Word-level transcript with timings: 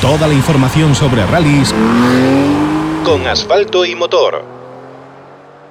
Toda 0.00 0.26
la 0.26 0.32
información 0.32 0.94
sobre 0.94 1.26
rallies 1.26 1.74
con 3.04 3.26
asfalto 3.26 3.84
y 3.84 3.94
motor. 3.94 4.42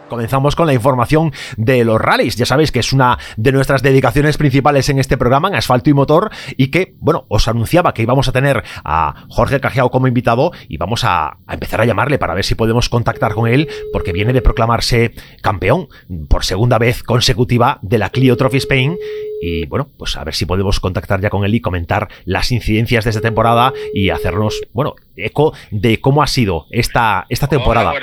Comenzamos 0.08 0.56
con 0.56 0.68
la 0.68 0.74
información 0.74 1.32
de 1.58 1.84
los 1.84 2.00
rallies. 2.00 2.36
Ya 2.36 2.46
sabéis 2.46 2.72
que 2.72 2.78
es 2.80 2.94
una 2.94 3.18
de 3.38 3.52
nuestras 3.52 3.82
dedicaciones 3.82 4.38
principales 4.38 4.88
en 4.90 5.00
este 5.00 5.18
programa, 5.18 5.48
en 5.48 5.56
asfalto 5.56 5.90
y 5.90 5.94
motor, 5.94 6.30
y 6.58 6.68
que, 6.68 6.96
bueno, 7.00 7.26
os 7.28 7.48
anunciaba 7.48 7.96
que 7.96 8.04
íbamos 8.04 8.28
a 8.28 8.32
tener 8.32 8.64
a 8.84 9.26
Jorge 9.30 9.60
Cajiao 9.60 9.90
como 9.90 10.08
invitado 10.08 10.52
y 10.68 10.78
vamos 10.78 11.04
a, 11.06 11.38
empezar 11.50 11.82
a 11.82 11.86
llamarle 11.86 12.20
para 12.20 12.36
ver 12.36 12.46
si 12.46 12.54
podemos 12.54 12.88
contactar 12.88 13.34
con 13.34 13.48
él, 13.48 13.68
porque 13.92 14.14
viene 14.14 14.34
de 14.34 14.44
proclamarse 14.44 15.16
campeón 15.42 15.88
por 16.28 16.46
segunda 16.46 16.78
vez 16.78 17.02
consecutiva 17.02 17.80
de 17.82 17.98
la 17.98 18.12
Clio 18.12 18.38
Trophy 18.38 18.58
Spain. 18.58 18.96
Y 19.42 19.66
bueno, 19.66 19.90
pues 19.98 20.18
a 20.18 20.24
ver 20.24 20.36
si 20.36 20.46
podemos 20.46 20.80
contactar 20.80 21.22
ya 21.22 21.30
con 21.30 21.46
él 21.46 21.56
y 21.56 21.62
comentar 21.62 22.08
las 22.26 22.52
incidencias 22.52 23.06
de 23.06 23.12
esta 23.12 23.22
temporada 23.22 23.74
y 23.94 24.10
hacernos, 24.10 24.62
bueno, 24.74 24.96
eco 25.16 25.54
de 25.72 26.02
cómo 26.02 26.22
ha 26.22 26.28
sido 26.28 26.66
esta, 26.72 27.26
esta 27.30 27.48
temporada. 27.48 27.94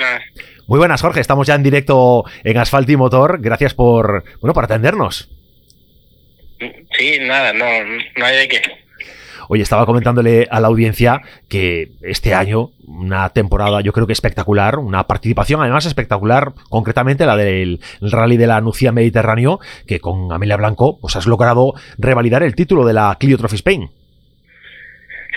Muy 0.67 0.79
buenas, 0.79 1.01
Jorge. 1.01 1.21
Estamos 1.21 1.47
ya 1.47 1.55
en 1.55 1.63
directo 1.63 2.25
en 2.43 2.57
Asfalto 2.57 2.91
y 2.91 2.97
Motor. 2.97 3.39
Gracias 3.39 3.73
por, 3.73 4.23
bueno, 4.41 4.53
por 4.53 4.65
atendernos. 4.65 5.29
Sí, 6.59 7.19
nada, 7.21 7.53
no, 7.53 7.65
no 8.17 8.25
hay 8.25 8.37
de 8.37 8.47
qué. 8.47 8.86
Oye, 9.49 9.63
estaba 9.63 9.85
comentándole 9.85 10.47
a 10.49 10.59
la 10.59 10.67
audiencia 10.67 11.21
que 11.49 11.91
este 12.01 12.33
año, 12.33 12.71
una 12.87 13.29
temporada 13.29 13.81
yo 13.81 13.93
creo 13.93 14.07
que 14.07 14.13
espectacular, 14.13 14.77
una 14.77 15.05
participación 15.05 15.61
además 15.61 15.85
espectacular, 15.85 16.53
concretamente 16.69 17.25
la 17.25 17.37
del 17.37 17.79
Rally 18.01 18.37
de 18.37 18.47
la 18.47 18.61
Nucía 18.61 18.91
Mediterráneo, 18.91 19.59
que 19.87 19.99
con 19.99 20.31
Amelia 20.31 20.57
Blanco 20.57 20.99
pues 20.99 21.15
has 21.15 21.27
logrado 21.27 21.73
revalidar 21.97 22.43
el 22.43 22.55
título 22.55 22.85
de 22.85 22.93
la 22.93 23.15
Clio 23.19 23.37
Trophy 23.37 23.55
Spain. 23.55 23.89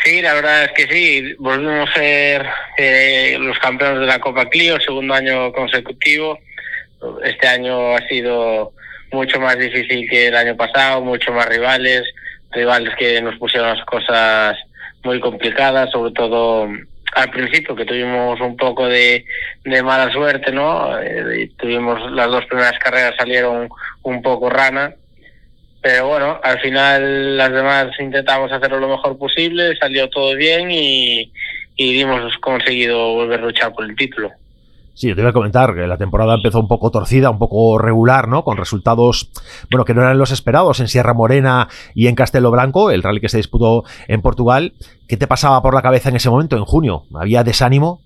Sí, 0.05 0.23
la 0.23 0.33
verdad 0.33 0.65
es 0.65 0.73
que 0.73 0.87
sí, 0.93 1.35
volvimos 1.39 1.89
a 1.89 1.95
ser 1.95 2.47
eh, 2.79 3.37
los 3.39 3.59
campeones 3.59 4.01
de 4.01 4.07
la 4.07 4.19
Copa 4.19 4.47
Clio, 4.47 4.81
segundo 4.81 5.13
año 5.13 5.53
consecutivo. 5.53 6.39
Este 7.23 7.47
año 7.47 7.95
ha 7.95 8.09
sido 8.09 8.73
mucho 9.13 9.39
más 9.41 9.59
difícil 9.59 10.09
que 10.09 10.29
el 10.29 10.37
año 10.37 10.57
pasado, 10.57 11.03
mucho 11.03 11.33
más 11.33 11.47
rivales, 11.47 12.03
rivales 12.51 12.95
que 12.97 13.21
nos 13.23 13.37
pusieron 13.37 13.77
las 13.77 13.85
cosas 13.85 14.57
muy 15.03 15.21
complicadas, 15.21 15.91
sobre 15.91 16.13
todo 16.13 16.69
al 17.13 17.31
principio 17.31 17.75
que 17.75 17.85
tuvimos 17.85 18.41
un 18.41 18.57
poco 18.57 18.87
de, 18.87 19.25
de 19.65 19.83
mala 19.83 20.13
suerte, 20.13 20.53
¿no? 20.53 20.99
Eh, 21.01 21.51
tuvimos 21.59 22.11
las 22.13 22.29
dos 22.29 22.45
primeras 22.47 22.79
carreras 22.79 23.15
salieron 23.19 23.69
un 24.03 24.23
poco 24.23 24.49
rana 24.49 24.95
pero 25.83 26.09
bueno, 26.09 26.39
al 26.43 26.61
final 26.61 27.37
las 27.39 27.51
demás 27.53 27.89
intentamos 27.99 28.53
hacerlo 28.53 28.79
lo 28.81 28.89
mejor 28.89 29.17
posible, 29.17 29.77
salió 29.77 30.09
todo 30.11 30.37
bien 30.37 30.71
y, 30.71 31.33
y 31.77 32.01
hemos 32.01 32.37
conseguido 32.39 33.15
volver 33.15 33.41
a 33.41 33.45
luchar 33.45 33.73
por 33.73 33.87
el 33.87 33.97
título. 33.97 34.31
Sí, 35.01 35.09
yo 35.09 35.15
te 35.15 35.23
iba 35.23 35.31
a 35.31 35.33
comentar 35.33 35.75
que 35.75 35.87
la 35.87 35.97
temporada 35.97 36.35
empezó 36.35 36.61
un 36.61 36.69
poco 36.69 36.91
torcida, 36.91 37.31
un 37.31 37.39
poco 37.39 37.79
regular, 37.79 38.29
¿no? 38.29 38.45
Con 38.45 38.59
resultados, 38.59 39.31
bueno, 39.71 39.87
que 39.87 39.95
no 39.95 40.03
eran 40.03 40.19
los 40.19 40.31
esperados 40.31 40.79
en 40.79 40.89
Sierra 40.89 41.15
Morena 41.15 41.69
y 41.95 42.09
en 42.09 42.15
Castelo 42.15 42.51
Blanco, 42.51 42.91
el 42.91 43.03
rally 43.03 43.19
que 43.19 43.31
se 43.31 43.39
disputó 43.39 43.85
en 44.09 44.21
Portugal. 44.21 44.75
¿Qué 45.09 45.17
te 45.17 45.27
pasaba 45.27 45.63
por 45.63 45.73
la 45.73 45.81
cabeza 45.81 46.11
en 46.11 46.17
ese 46.17 46.29
momento, 46.29 46.59
en 46.59 46.67
junio? 46.67 47.05
¿Había 47.15 47.43
desánimo? 47.45 48.03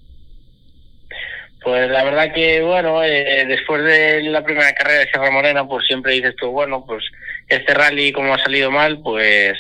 Pues 1.64 1.91
la 1.91 2.05
verdad 2.05 2.33
que, 2.33 2.62
bueno, 2.62 3.03
eh, 3.03 3.45
después 3.48 3.83
de 3.83 4.23
la 4.31 4.45
primera 4.45 4.73
carrera 4.75 5.01
de 5.01 5.06
Sierra 5.06 5.33
Morena, 5.33 5.67
pues 5.67 5.84
siempre 5.89 6.12
dices 6.12 6.36
tú, 6.36 6.53
bueno, 6.53 6.84
pues 6.86 7.03
este 7.48 7.75
rally 7.75 8.12
como 8.12 8.34
ha 8.34 8.39
salido 8.39 8.70
mal, 8.70 9.01
pues 9.03 9.58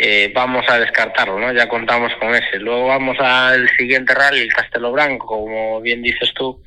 eh, 0.00 0.30
vamos 0.32 0.64
a 0.68 0.78
descartarlo, 0.78 1.40
¿no? 1.40 1.52
Ya 1.52 1.68
contamos 1.68 2.12
con 2.20 2.32
ese. 2.32 2.58
Luego 2.60 2.86
vamos 2.86 3.18
al 3.18 3.68
siguiente 3.76 4.14
rally, 4.14 4.42
el 4.42 4.52
Castelo 4.52 4.92
Branco, 4.92 5.26
como 5.26 5.80
bien 5.80 6.02
dices 6.02 6.32
tú, 6.34 6.62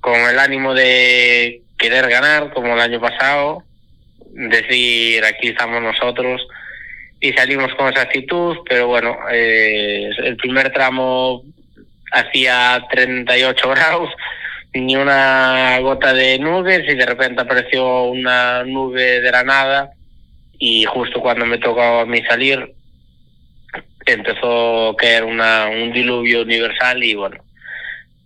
con 0.00 0.14
el 0.14 0.38
ánimo 0.38 0.72
de 0.72 1.60
querer 1.78 2.08
ganar, 2.08 2.50
como 2.54 2.72
el 2.72 2.80
año 2.80 2.98
pasado, 2.98 3.62
decir 4.32 5.22
aquí 5.24 5.48
estamos 5.48 5.82
nosotros 5.82 6.46
y 7.20 7.32
salimos 7.34 7.74
con 7.74 7.92
esa 7.92 8.02
actitud, 8.02 8.56
pero 8.68 8.86
bueno, 8.86 9.18
eh, 9.30 10.08
el 10.24 10.36
primer 10.36 10.72
tramo 10.72 11.42
hacía 12.12 12.82
38 12.90 13.68
grados 13.74 14.10
ni 14.72 14.96
una 14.96 15.78
gota 15.80 16.12
de 16.14 16.38
nubes 16.38 16.82
y 16.88 16.94
de 16.94 17.06
repente 17.06 17.42
apareció 17.42 18.04
una 18.04 18.64
nube 18.64 19.20
de 19.20 19.30
la 19.30 19.42
nada 19.42 19.95
y 20.58 20.84
justo 20.84 21.20
cuando 21.20 21.46
me 21.46 21.58
tocaba 21.58 22.02
a 22.02 22.06
mí 22.06 22.22
salir 22.22 22.74
empezó 24.04 24.90
a 24.90 24.96
caer 24.96 25.24
una, 25.24 25.66
un 25.68 25.92
diluvio 25.92 26.42
universal 26.42 27.02
y 27.02 27.14
bueno, 27.14 27.38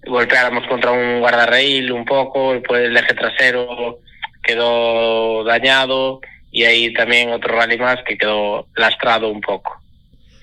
golpeáramos 0.07 0.67
contra 0.69 0.91
un 0.93 1.21
guardarraíl 1.21 1.91
un 1.93 2.05
poco, 2.05 2.53
después 2.53 2.83
el 2.83 2.97
eje 2.97 3.15
trasero 3.15 3.99
quedó 4.43 5.45
dañado 5.45 6.21
y 6.51 6.65
ahí 6.65 6.93
también 6.93 7.31
otro 7.31 7.55
rally 7.57 7.79
más 7.79 7.99
que 8.07 8.19
quedó 8.19 8.67
lastrado 8.77 9.29
un 9.29 9.41
poco. 9.41 9.81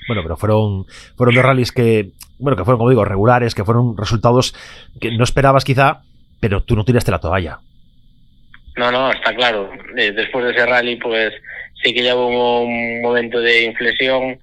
Bueno, 0.07 0.23
pero 0.23 0.37
fueron, 0.37 0.85
fueron 1.15 1.35
dos 1.35 1.43
rallies 1.43 1.71
que 1.71 2.11
bueno, 2.39 2.55
que 2.55 2.63
fueron, 2.63 2.77
como 2.77 2.89
digo, 2.89 3.03
regulares, 3.03 3.55
que 3.55 3.63
fueron 3.63 3.97
resultados 3.97 4.53
que 5.01 5.11
no 5.11 5.23
esperabas 5.23 5.63
quizá, 5.63 6.01
pero 6.39 6.63
tú 6.63 6.75
no 6.75 6.85
tiraste 6.85 7.11
la 7.11 7.19
toalla. 7.19 7.59
No, 8.75 8.91
no, 8.91 9.11
está 9.11 9.33
claro. 9.33 9.71
Eh, 9.95 10.11
después 10.11 10.45
de 10.45 10.51
ese 10.51 10.65
rally, 10.65 10.97
pues 10.97 11.33
sí 11.83 11.93
que 11.93 12.03
ya 12.03 12.15
hubo 12.15 12.61
un 12.61 13.01
momento 13.01 13.39
de 13.39 13.63
inflexión 13.63 14.39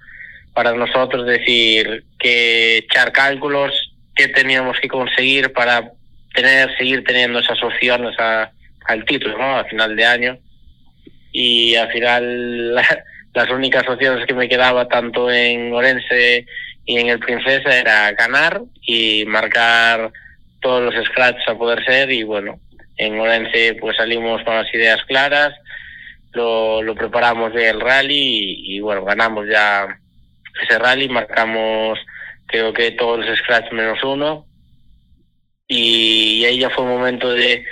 para 0.53 0.72
nosotros, 0.72 1.27
decir 1.27 2.05
que 2.19 2.78
echar 2.78 3.12
cálculos, 3.12 3.93
qué 4.15 4.28
teníamos 4.28 4.78
que 4.81 4.89
conseguir 4.89 5.53
para 5.53 5.93
tener, 6.33 6.77
seguir 6.77 7.05
teniendo 7.05 7.41
esas 7.41 7.62
opciones 7.62 8.17
al 8.19 9.05
título, 9.05 9.37
¿no? 9.39 9.59
A 9.59 9.65
final 9.65 9.97
de 9.97 10.05
año. 10.05 10.39
Y 11.33 11.75
al 11.75 11.91
final 11.91 12.75
las 13.34 13.50
únicas 13.50 13.89
opciones 13.89 14.27
que 14.27 14.34
me 14.34 14.49
quedaba 14.49 14.89
tanto 14.89 15.31
en 15.31 15.73
Orense 15.73 16.47
y 16.87 16.99
en 16.99 17.09
el 17.09 17.19
Princesa 17.19 17.77
era 17.77 18.12
ganar 18.12 18.62
y 18.83 19.25
marcar 19.27 20.12
todos 20.61 20.94
los 20.94 21.05
scratches 21.06 21.47
a 21.49 21.59
poder 21.59 21.84
ser 21.84 22.11
y 22.11 22.23
bueno, 22.23 22.61
en 22.97 23.19
Orense 23.19 23.77
pues 23.81 23.97
salimos 23.97 24.43
con 24.44 24.55
las 24.55 24.73
ideas 24.73 25.03
claras, 25.06 25.55
lo, 26.34 26.83
lo 26.83 26.95
preparamos 26.95 27.55
el 27.55 27.81
rally 27.81 28.65
y, 28.67 28.81
bueno, 28.81 29.05
ganamos 29.05 29.47
ya 29.49 29.87
ese 30.62 30.78
rally, 30.78 31.09
marcamos 31.09 31.99
creo 32.47 32.72
que 32.72 32.93
todos 32.93 33.25
los 33.25 33.39
scratches 33.39 33.72
menos 33.72 34.03
uno 34.05 34.47
y 35.67 36.44
ahí 36.44 36.59
ya 36.59 36.71
fue 36.71 36.84
un 36.84 36.91
momento 36.91 37.31
de 37.31 37.65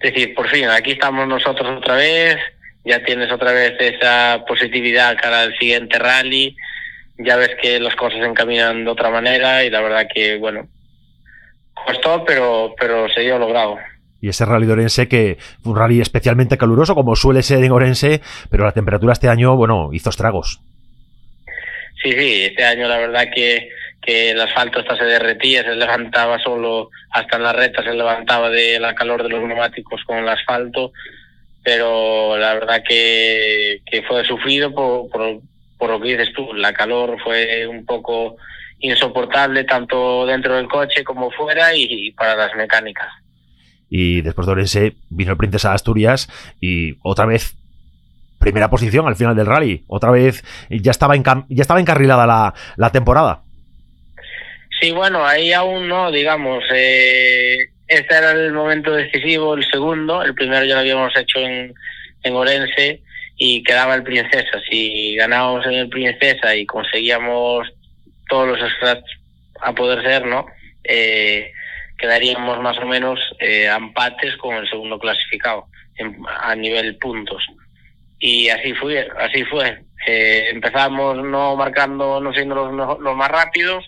decir, 0.00 0.34
por 0.34 0.48
fin, 0.48 0.68
aquí 0.68 0.92
estamos 0.92 1.28
nosotros 1.28 1.76
otra 1.78 1.96
vez, 1.96 2.38
ya 2.84 3.04
tienes 3.04 3.30
otra 3.30 3.52
vez 3.52 3.74
esa 3.78 4.42
positividad 4.48 5.18
cara 5.20 5.42
al 5.42 5.56
siguiente 5.58 5.98
rally 5.98 6.56
ya 7.22 7.36
ves 7.36 7.50
que 7.60 7.78
las 7.80 7.94
cosas 7.96 8.20
se 8.20 8.26
encaminan 8.26 8.84
de 8.84 8.90
otra 8.90 9.10
manera 9.10 9.64
y 9.64 9.70
la 9.70 9.80
verdad 9.80 10.08
que, 10.12 10.38
bueno, 10.38 10.68
costó, 11.74 12.24
pero, 12.24 12.74
pero 12.78 13.08
se 13.10 13.20
dio 13.20 13.38
logrado. 13.38 13.78
Y 14.20 14.28
ese 14.28 14.44
rally 14.44 14.66
de 14.66 14.72
Orense 14.72 15.08
que 15.08 15.38
fue 15.62 15.72
un 15.72 15.78
rally 15.78 16.00
especialmente 16.00 16.58
caluroso, 16.58 16.94
como 16.94 17.16
suele 17.16 17.42
ser 17.42 17.64
en 17.64 17.72
Orense, 17.72 18.20
pero 18.50 18.64
la 18.64 18.72
temperatura 18.72 19.12
este 19.12 19.28
año, 19.28 19.56
bueno, 19.56 19.90
hizo 19.92 20.10
estragos. 20.10 20.60
Sí, 22.02 22.12
sí, 22.12 22.44
este 22.44 22.64
año 22.64 22.88
la 22.88 22.98
verdad 22.98 23.24
que, 23.34 23.68
que 24.00 24.30
el 24.30 24.40
asfalto 24.40 24.80
hasta 24.80 24.96
se 24.96 25.04
derretía, 25.04 25.62
se 25.62 25.74
levantaba 25.74 26.38
solo, 26.38 26.90
hasta 27.10 27.36
en 27.36 27.42
la 27.42 27.52
recta 27.52 27.82
se 27.82 27.92
levantaba 27.92 28.48
de 28.50 28.78
la 28.80 28.94
calor 28.94 29.22
de 29.22 29.28
los 29.28 29.42
neumáticos 29.42 30.02
con 30.04 30.18
el 30.18 30.28
asfalto, 30.28 30.92
pero 31.62 32.36
la 32.38 32.54
verdad 32.54 32.82
que, 32.86 33.80
que 33.84 34.02
fue 34.02 34.24
sufrido 34.24 34.72
por, 34.72 35.10
por, 35.10 35.40
por 35.76 35.90
lo 35.90 36.00
que 36.00 36.08
dices 36.08 36.32
tú, 36.34 36.52
la 36.54 36.72
calor 36.72 37.18
fue 37.22 37.66
un 37.66 37.84
poco 37.84 38.36
insoportable 38.80 39.64
tanto 39.64 40.26
dentro 40.26 40.56
del 40.56 40.68
coche 40.68 41.04
como 41.04 41.30
fuera 41.30 41.74
y, 41.74 42.10
para 42.12 42.34
las 42.34 42.54
mecánicas. 42.54 43.08
Y 43.90 44.22
después 44.22 44.46
de 44.46 44.52
Orense 44.52 44.96
vino 45.10 45.32
el 45.32 45.36
Princesa 45.36 45.70
de 45.70 45.74
Asturias 45.74 46.28
y 46.60 46.96
otra 47.02 47.26
vez 47.26 47.56
primera 48.38 48.70
posición 48.70 49.06
al 49.06 49.16
final 49.16 49.36
del 49.36 49.46
rally. 49.46 49.84
Otra 49.86 50.10
vez 50.10 50.42
ya 50.70 50.90
estaba, 50.90 51.14
ya 51.16 51.62
estaba 51.62 51.80
encarrilada 51.80 52.26
la, 52.26 52.54
la, 52.76 52.90
temporada. 52.90 53.42
Sí, 54.80 54.92
bueno, 54.92 55.26
ahí 55.26 55.52
aún 55.52 55.88
no, 55.88 56.10
digamos. 56.10 56.64
Eh, 56.72 57.58
este 57.86 58.14
era 58.14 58.30
el 58.30 58.52
momento 58.52 58.92
decisivo, 58.92 59.54
el 59.54 59.64
segundo. 59.70 60.22
El 60.22 60.34
primero 60.34 60.64
ya 60.64 60.74
lo 60.74 60.80
habíamos 60.80 61.14
hecho 61.16 61.38
en, 61.40 61.74
en 62.22 62.34
Orense 62.34 63.02
y 63.36 63.62
quedaba 63.62 63.94
el 63.94 64.02
Princesa. 64.02 64.60
Si 64.70 65.16
ganábamos 65.16 65.66
en 65.66 65.72
el 65.72 65.88
Princesa 65.88 66.54
y 66.56 66.64
conseguíamos 66.64 67.68
todos 68.28 68.48
los 68.48 68.72
scratch 68.72 69.04
a 69.60 69.74
poder 69.74 70.02
ser, 70.02 70.24
¿no? 70.26 70.46
Eh, 70.84 71.52
quedaríamos 72.00 72.60
más 72.60 72.78
o 72.78 72.86
menos 72.86 73.20
eh, 73.38 73.66
empates 73.66 74.36
con 74.36 74.56
el 74.56 74.68
segundo 74.68 74.98
clasificado 74.98 75.66
a 76.40 76.54
nivel 76.54 76.96
puntos. 76.96 77.44
Y 78.18 78.48
así 78.48 78.72
fue, 78.74 79.08
así 79.18 79.44
fue. 79.44 79.82
Eh, 80.06 80.48
empezamos 80.50 81.22
no 81.22 81.56
marcando, 81.56 82.20
no 82.20 82.32
siendo 82.32 82.54
los, 82.54 83.00
los 83.00 83.16
más 83.16 83.30
rápidos, 83.30 83.84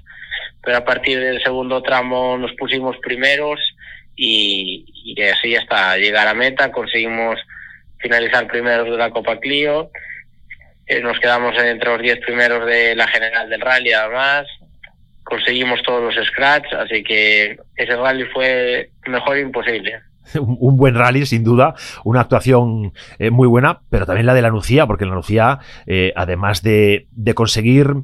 pero 0.62 0.79
a 0.79 0.85
partir 0.85 1.19
del 1.19 1.43
segundo 1.43 1.82
tramo 1.82 2.37
nos 2.37 2.53
pusimos 2.53 2.97
primeros 2.99 3.59
y, 4.15 4.85
y 5.05 5.23
así 5.23 5.56
hasta 5.56 5.97
llegar 5.97 6.29
a 6.29 6.35
meta 6.35 6.70
conseguimos 6.70 7.38
finalizar 7.99 8.47
primeros 8.47 8.91
de 8.91 8.97
la 8.97 9.11
Copa 9.11 9.38
Clio. 9.38 9.91
Eh, 10.87 11.00
nos 11.00 11.19
quedamos 11.20 11.56
entre 11.62 11.91
los 11.91 12.03
10 12.03 12.19
primeros 12.20 12.67
de 12.67 12.94
la 12.94 13.06
general 13.08 13.49
del 13.49 13.61
rally 13.61 13.93
además. 13.93 14.47
Conseguimos 15.32 15.81
todos 15.82 16.14
los 16.14 16.26
scratch, 16.26 16.75
así 16.75 17.02
que 17.02 17.56
ese 17.75 17.96
rally 17.96 18.25
fue 18.34 18.90
mejor 19.06 19.38
imposible. 19.38 19.94
Un, 20.38 20.76
buen 20.76 20.94
rally, 20.94 21.25
sin 21.25 21.43
duda, 21.43 21.75
una 22.05 22.20
actuación 22.20 22.93
eh, 23.19 23.31
muy 23.31 23.49
buena, 23.49 23.81
pero 23.88 24.05
también 24.05 24.26
la 24.26 24.34
de 24.34 24.43
la 24.43 24.50
Nucía, 24.50 24.87
porque 24.87 25.06
la 25.06 25.14
Nucía, 25.14 25.61
eh, 25.87 26.12
además 26.17 26.62
de, 26.62 27.06
de 27.12 27.32
conseguir 27.32 27.94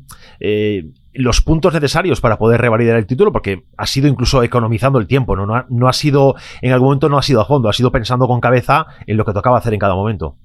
los 1.12 1.42
puntos 1.42 1.74
necesarios 1.74 2.22
para 2.22 2.38
poder 2.38 2.62
revalidar 2.62 2.96
el 2.96 3.06
título, 3.06 3.30
porque 3.30 3.64
ha 3.76 3.86
sido 3.86 4.08
incluso 4.08 4.42
economizando 4.42 4.98
el 4.98 5.06
tiempo, 5.06 5.36
¿no? 5.36 5.44
No 5.44 5.54
ha, 5.54 5.66
no 5.68 5.86
ha 5.86 5.92
sido, 5.92 6.34
en 6.62 6.72
algún 6.72 6.86
momento 6.86 7.10
no 7.10 7.18
ha 7.18 7.22
sido 7.22 7.42
a 7.42 7.44
fondo, 7.44 7.68
ha 7.68 7.74
sido 7.74 7.92
pensando 7.92 8.26
con 8.26 8.40
cabeza 8.40 8.86
en 9.06 9.18
lo 9.18 9.26
que 9.26 9.34
tocaba 9.34 9.58
hacer 9.58 9.74
en 9.74 9.80
cada 9.80 9.94
momento. 9.94 10.36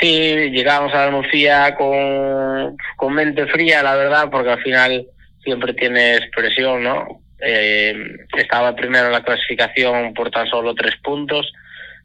Sí, 0.00 0.08
llegamos 0.50 0.94
a 0.94 1.06
la 1.06 1.10
Murcia 1.10 1.74
con, 1.74 2.76
con 2.96 3.12
mente 3.12 3.46
fría, 3.48 3.82
la 3.82 3.96
verdad, 3.96 4.28
porque 4.30 4.52
al 4.52 4.62
final 4.62 5.06
siempre 5.48 5.72
tienes 5.72 6.20
presión, 6.36 6.82
¿no? 6.82 7.22
Eh, 7.40 7.94
estaba 8.36 8.76
primero 8.76 9.06
en 9.06 9.12
la 9.12 9.24
clasificación 9.24 10.12
por 10.12 10.30
tan 10.30 10.46
solo 10.46 10.74
tres 10.74 10.96
puntos, 11.02 11.50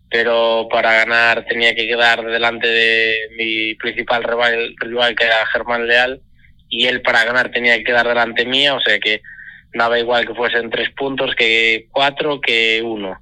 pero 0.09 0.69
para 0.71 0.93
ganar 0.93 1.43
tenía 1.43 1.75
que 1.75 1.85
quedar 1.85 2.23
delante 2.23 2.67
de 2.67 3.15
mi 3.37 3.75
principal 3.75 4.23
rival, 4.23 4.75
rival 4.77 5.13
que 5.13 5.25
era 5.25 5.45
Germán 5.47 5.87
Leal 5.87 6.21
y 6.69 6.87
él 6.87 7.01
para 7.01 7.25
ganar 7.25 7.51
tenía 7.51 7.75
que 7.75 7.83
quedar 7.83 8.07
delante 8.07 8.45
mía, 8.45 8.75
o 8.75 8.79
sea 8.79 8.97
que 8.97 9.21
daba 9.73 9.99
igual 9.99 10.25
que 10.25 10.35
fuesen 10.35 10.69
tres 10.69 10.89
puntos 10.91 11.35
que 11.35 11.87
cuatro 11.91 12.39
que 12.39 12.81
uno. 12.81 13.19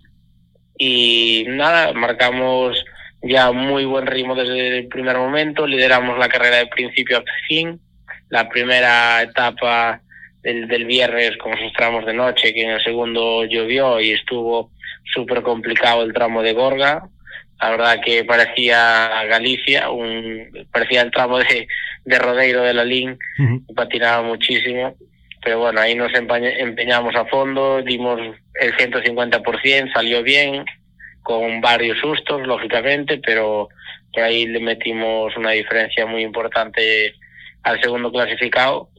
Y 0.78 1.46
nada, 1.48 1.94
marcamos 1.94 2.78
ya 3.24 3.52
muy 3.52 3.86
buen 3.86 4.06
ritmo 4.06 4.36
desde 4.36 4.78
el 4.80 4.88
primer 4.88 5.18
momento, 5.18 5.66
lideramos 5.66 6.20
la 6.20 6.30
carrera 6.30 6.58
de 6.58 6.68
principio 6.68 7.18
a 7.18 7.24
fin. 7.48 7.80
La 8.30 8.48
primera 8.48 9.22
etapa 9.24 10.02
del, 10.44 10.68
del 10.68 10.86
viernes 10.86 11.38
con 11.38 11.58
sus 11.58 11.72
tramos 11.74 12.06
de 12.06 12.14
noche, 12.14 12.54
que 12.54 12.64
en 12.64 12.72
el 12.72 12.84
segundo 12.84 13.46
llovió 13.46 14.00
y 14.00 14.12
estuvo 14.12 14.72
súper 15.14 15.42
complicado 15.42 16.04
el 16.04 16.14
tramo 16.14 16.42
de 16.42 16.54
Gorga. 16.54 17.04
La 17.62 17.70
verdad 17.70 18.00
que 18.04 18.24
parecía 18.24 19.24
Galicia, 19.26 19.90
un, 19.92 20.68
parecía 20.72 21.02
el 21.02 21.12
tramo 21.12 21.38
de, 21.40 21.68
de 22.06 22.20
Rodeiro 22.20 22.64
de 22.64 22.74
la 22.74 22.84
Lin, 22.84 23.18
patinaba 23.76 24.24
muchísimo, 24.24 24.96
pero 25.44 25.60
bueno, 25.60 25.80
ahí 25.80 25.96
nos 25.96 26.12
empeñamos 26.14 27.16
a 27.16 27.26
fondo, 27.26 27.82
dimos 27.82 28.20
el 28.56 28.74
150%, 28.76 29.94
salió 29.94 30.24
bien, 30.24 30.66
con 31.24 31.62
varios 31.62 32.00
sustos, 32.00 32.46
lógicamente, 32.46 33.20
pero 33.24 33.70
por 34.14 34.24
ahí 34.24 34.48
le 34.48 34.60
metimos 34.60 35.36
una 35.38 35.52
diferencia 35.52 36.06
muy 36.06 36.24
importante 36.24 37.14
al 37.64 37.80
segundo 37.82 38.12
clasificado, 38.12 38.90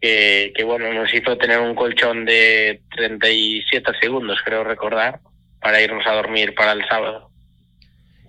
que, 0.00 0.52
que 0.54 0.64
bueno, 0.64 0.92
nos 0.92 1.12
hizo 1.12 1.36
tener 1.36 1.60
un 1.60 1.74
colchón 1.74 2.24
de 2.24 2.82
37 2.96 3.92
segundos, 4.00 4.38
creo 4.44 4.64
recordar, 4.64 5.20
para 5.60 5.80
irnos 5.80 6.06
a 6.06 6.14
dormir 6.14 6.54
para 6.54 6.72
el 6.72 6.86
sábado. 6.88 7.30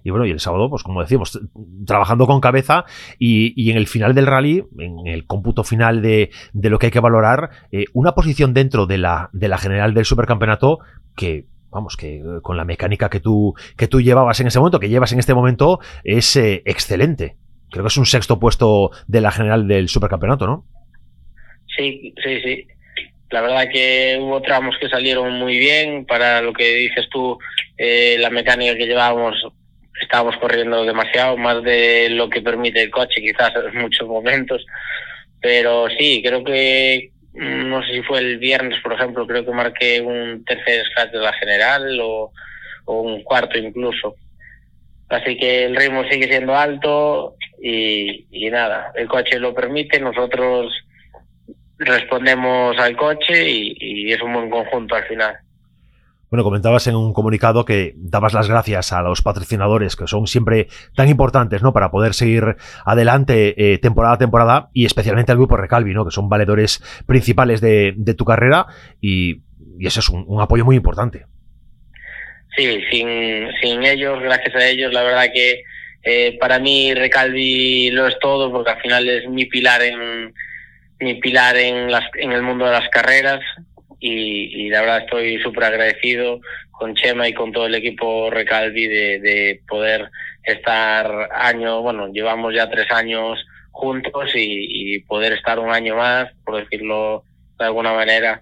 Y 0.04 0.10
bueno, 0.10 0.26
y 0.26 0.32
el 0.32 0.40
sábado, 0.40 0.70
pues 0.70 0.84
como 0.84 1.02
decíamos, 1.02 1.40
trabajando 1.86 2.26
con 2.26 2.42
cabeza 2.42 2.86
y, 3.20 3.70
en 3.70 3.78
el 3.78 3.88
final 3.88 4.16
del 4.16 4.28
rally, 4.28 4.64
en 4.80 5.08
el 5.08 5.26
cómputo 5.28 5.64
final 5.64 6.02
de, 6.02 6.32
de 6.54 6.70
lo 6.70 6.80
que 6.80 6.88
hay 6.88 6.92
que 6.92 7.00
valorar, 7.00 7.52
eh, 7.72 7.86
una 7.94 8.14
posición 8.14 8.54
dentro 8.54 8.88
de 8.88 8.98
la, 8.98 9.30
de 9.34 9.48
la 9.48 9.58
general 9.58 9.94
del 9.94 10.06
supercampeonato 10.06 10.80
que 11.16 11.46
vamos, 11.70 11.98
que 11.98 12.18
eh, 12.18 12.24
con 12.42 12.58
la 12.58 12.66
mecánica 12.66 13.10
que 13.10 13.20
tú, 13.20 13.54
que 13.78 13.88
tú 13.88 14.02
llevabas 14.02 14.40
en 14.40 14.48
ese 14.48 14.60
momento, 14.60 14.80
que 14.80 14.90
llevas 14.90 15.14
en 15.14 15.20
este 15.20 15.34
momento, 15.34 15.80
es 16.04 16.36
eh, 16.36 16.64
excelente. 16.66 17.38
Creo 17.70 17.84
que 17.84 17.90
es 17.90 17.98
un 17.98 18.06
sexto 18.06 18.40
puesto 18.40 18.92
de 19.08 19.22
la 19.22 19.32
general 19.32 19.68
del 19.68 19.88
supercampeonato, 19.88 20.46
¿no? 20.46 20.66
Sí, 21.76 22.14
sí, 22.24 22.42
sí. 22.42 22.68
La 23.30 23.42
verdad 23.42 23.70
que 23.72 24.18
hubo 24.20 24.42
tramos 24.42 24.76
que 24.78 24.90
salieron 24.90 25.34
muy 25.34 25.58
bien. 25.58 26.06
Para 26.06 26.42
lo 26.42 26.54
que 26.54 26.76
dices 26.76 27.08
tú, 27.10 27.38
la 27.78 28.30
mecánica 28.30 28.76
que 28.76 28.88
llevábamos 28.88 29.36
estábamos 30.02 30.36
corriendo 30.38 30.84
demasiado, 30.84 31.38
más 31.38 31.64
de 31.64 32.10
lo 32.10 32.30
que 32.30 32.42
permite 32.42 32.82
el 32.82 32.90
coche 32.90 33.22
quizás 33.22 33.54
en 33.56 33.82
muchos 33.82 34.08
momentos. 34.08 34.66
Pero 35.40 35.88
sí, 35.98 36.22
creo 36.26 36.44
que, 36.44 37.12
mm, 37.34 37.70
no 37.70 37.84
sé 37.84 37.94
si 37.94 38.02
fue 38.04 38.20
el 38.20 38.38
viernes, 38.38 38.80
por 38.82 38.94
ejemplo, 38.94 39.26
creo 39.26 39.46
que 39.46 39.52
marqué 39.52 40.02
un 40.02 40.44
tercer 40.46 40.86
scratch 40.88 41.12
de 41.12 41.20
la 41.20 41.34
general 41.34 42.00
o, 42.02 42.32
un 42.88 43.24
cuarto 43.24 43.58
incluso. 43.58 44.16
Así 45.08 45.38
que 45.38 45.66
el 45.66 45.76
ritmo 45.76 46.04
sigue 46.10 46.28
siendo 46.28 46.56
alto 46.56 47.36
y, 47.62 48.26
y 48.32 48.50
nada, 48.50 48.92
el 48.96 49.08
coche 49.08 49.40
lo 49.40 49.54
permite, 49.54 50.00
nosotros 50.00 50.74
respondemos 51.86 52.78
al 52.80 52.96
coche 52.96 53.50
y, 53.50 53.76
y 53.80 54.12
es 54.12 54.22
un 54.22 54.34
buen 54.34 54.50
conjunto 54.50 54.96
al 54.96 55.04
final. 55.06 55.36
Bueno, 56.32 56.46
comentabas 56.46 56.88
en 56.88 56.96
un 56.96 57.12
comunicado 57.12 57.66
que 57.66 57.92
dabas 57.98 58.34
las 58.34 58.48
gracias 58.48 58.94
a 58.94 59.02
los 59.02 59.22
patrocinadores 59.22 59.98
que 59.98 60.08
son 60.08 60.28
siempre 60.28 60.68
tan 60.96 61.10
importantes, 61.10 61.62
¿no? 61.62 61.74
Para 61.74 61.92
poder 61.92 62.14
seguir 62.14 62.56
adelante 62.86 63.54
eh, 63.58 63.80
temporada 63.80 64.14
a 64.14 64.18
temporada 64.18 64.70
y 64.74 64.86
especialmente 64.86 65.34
al 65.34 65.38
grupo 65.40 65.58
Recalvi, 65.58 65.94
¿no? 65.94 66.06
Que 66.06 66.12
son 66.12 66.30
valedores 66.30 66.82
principales 67.06 67.60
de, 67.60 68.16
tu 68.18 68.24
carrera 68.24 68.68
y, 69.02 69.42
y 69.78 69.86
eso 69.86 70.00
es 70.00 70.08
un, 70.08 70.40
apoyo 70.40 70.64
muy 70.64 70.78
importante. 70.78 71.26
Sí, 72.56 72.80
sin, 72.90 73.50
sin 73.62 73.84
ellos, 73.84 74.22
gracias 74.22 74.56
a 74.56 74.66
ellos, 74.70 74.94
la 74.94 75.04
verdad 75.04 75.26
que 75.34 75.64
eh, 76.04 76.38
para 76.40 76.60
mí 76.60 76.94
Recalvi 76.94 77.92
lo 77.92 78.08
es 78.08 78.18
todo 78.20 78.50
porque 78.54 78.72
al 78.72 78.82
final 78.82 79.10
es 79.10 79.28
mi 79.28 79.48
pilar 79.48 79.82
en 79.82 80.34
mi 81.02 81.16
pilar 81.16 81.58
en 81.58 81.92
las 81.92 82.06
en 82.16 82.32
el 82.32 82.42
mundo 82.42 82.66
de 82.66 82.72
las 82.72 82.88
carreras 82.90 83.42
y, 84.00 84.70
la 84.70 84.82
verdad 84.82 85.00
estoy 85.00 85.40
súper 85.42 85.66
agradecido 85.66 86.40
con 86.72 86.96
Chema 86.96 87.28
y 87.28 87.34
con 87.34 87.52
todo 87.52 87.68
el 87.68 87.76
equipo 87.76 88.32
Recalvi 88.32 88.88
de, 88.88 89.20
de 89.20 89.62
poder 89.68 90.10
estar 90.44 91.30
año, 91.34 91.82
bueno, 91.82 92.08
llevamos 92.12 92.54
ya 92.54 92.70
tres 92.70 92.90
años 92.92 93.40
juntos 93.72 94.32
y, 94.36 95.00
poder 95.08 95.34
estar 95.34 95.60
un 95.60 95.72
año 95.72 95.96
más, 95.96 96.32
por 96.46 96.58
decirlo 96.58 97.24
de 97.58 97.66
alguna 97.66 97.94
manera, 97.94 98.42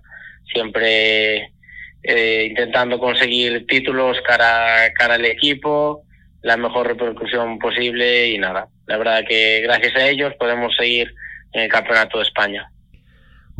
siempre 0.51 1.51
eh, 2.03 2.45
intentando 2.49 2.99
conseguir 2.99 3.65
títulos 3.67 4.19
cara, 4.21 4.91
cara 4.93 5.15
al 5.15 5.25
equipo, 5.25 6.03
la 6.41 6.57
mejor 6.57 6.87
repercusión 6.87 7.59
posible 7.59 8.29
y 8.29 8.37
nada, 8.37 8.67
la 8.87 8.97
verdad 8.97 9.23
que 9.27 9.61
gracias 9.61 9.95
a 9.95 10.07
ellos 10.07 10.33
podemos 10.39 10.75
seguir 10.75 11.13
en 11.53 11.63
el 11.63 11.69
Campeonato 11.69 12.17
de 12.17 12.23
España. 12.23 12.71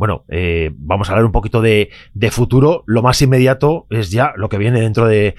Bueno, 0.00 0.24
eh, 0.30 0.70
vamos 0.76 1.10
a 1.10 1.12
hablar 1.12 1.26
un 1.26 1.32
poquito 1.32 1.60
de, 1.60 1.90
futuro. 2.30 2.84
Lo 2.86 3.02
más 3.02 3.20
inmediato 3.20 3.86
es 3.90 4.10
ya 4.10 4.32
lo 4.34 4.48
que 4.48 4.56
viene 4.56 4.80
dentro 4.80 5.06
de, 5.06 5.34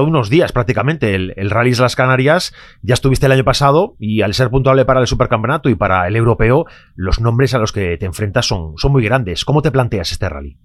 unos 0.00 0.30
días 0.30 0.50
prácticamente. 0.52 1.14
El, 1.14 1.34
el 1.36 1.50
Rally 1.50 1.72
de 1.72 1.82
las 1.82 1.94
Canarias 1.94 2.54
ya 2.80 2.94
estuviste 2.94 3.26
el 3.26 3.32
año 3.32 3.44
pasado 3.44 3.94
y 3.98 4.22
al 4.22 4.32
ser 4.32 4.48
puntuable 4.48 4.86
para 4.86 5.00
el 5.00 5.06
Supercampeonato 5.06 5.68
y 5.68 5.74
para 5.74 6.08
el 6.08 6.16
Europeo, 6.16 6.64
los 6.94 7.20
nombres 7.20 7.52
a 7.52 7.58
los 7.58 7.70
que 7.70 7.98
te 7.98 8.06
enfrentas 8.06 8.46
son, 8.46 8.78
son 8.78 8.92
muy 8.92 9.04
grandes. 9.04 9.44
¿Cómo 9.44 9.60
te 9.60 9.70
planteas 9.70 10.10
este 10.10 10.26
rally? 10.26 10.56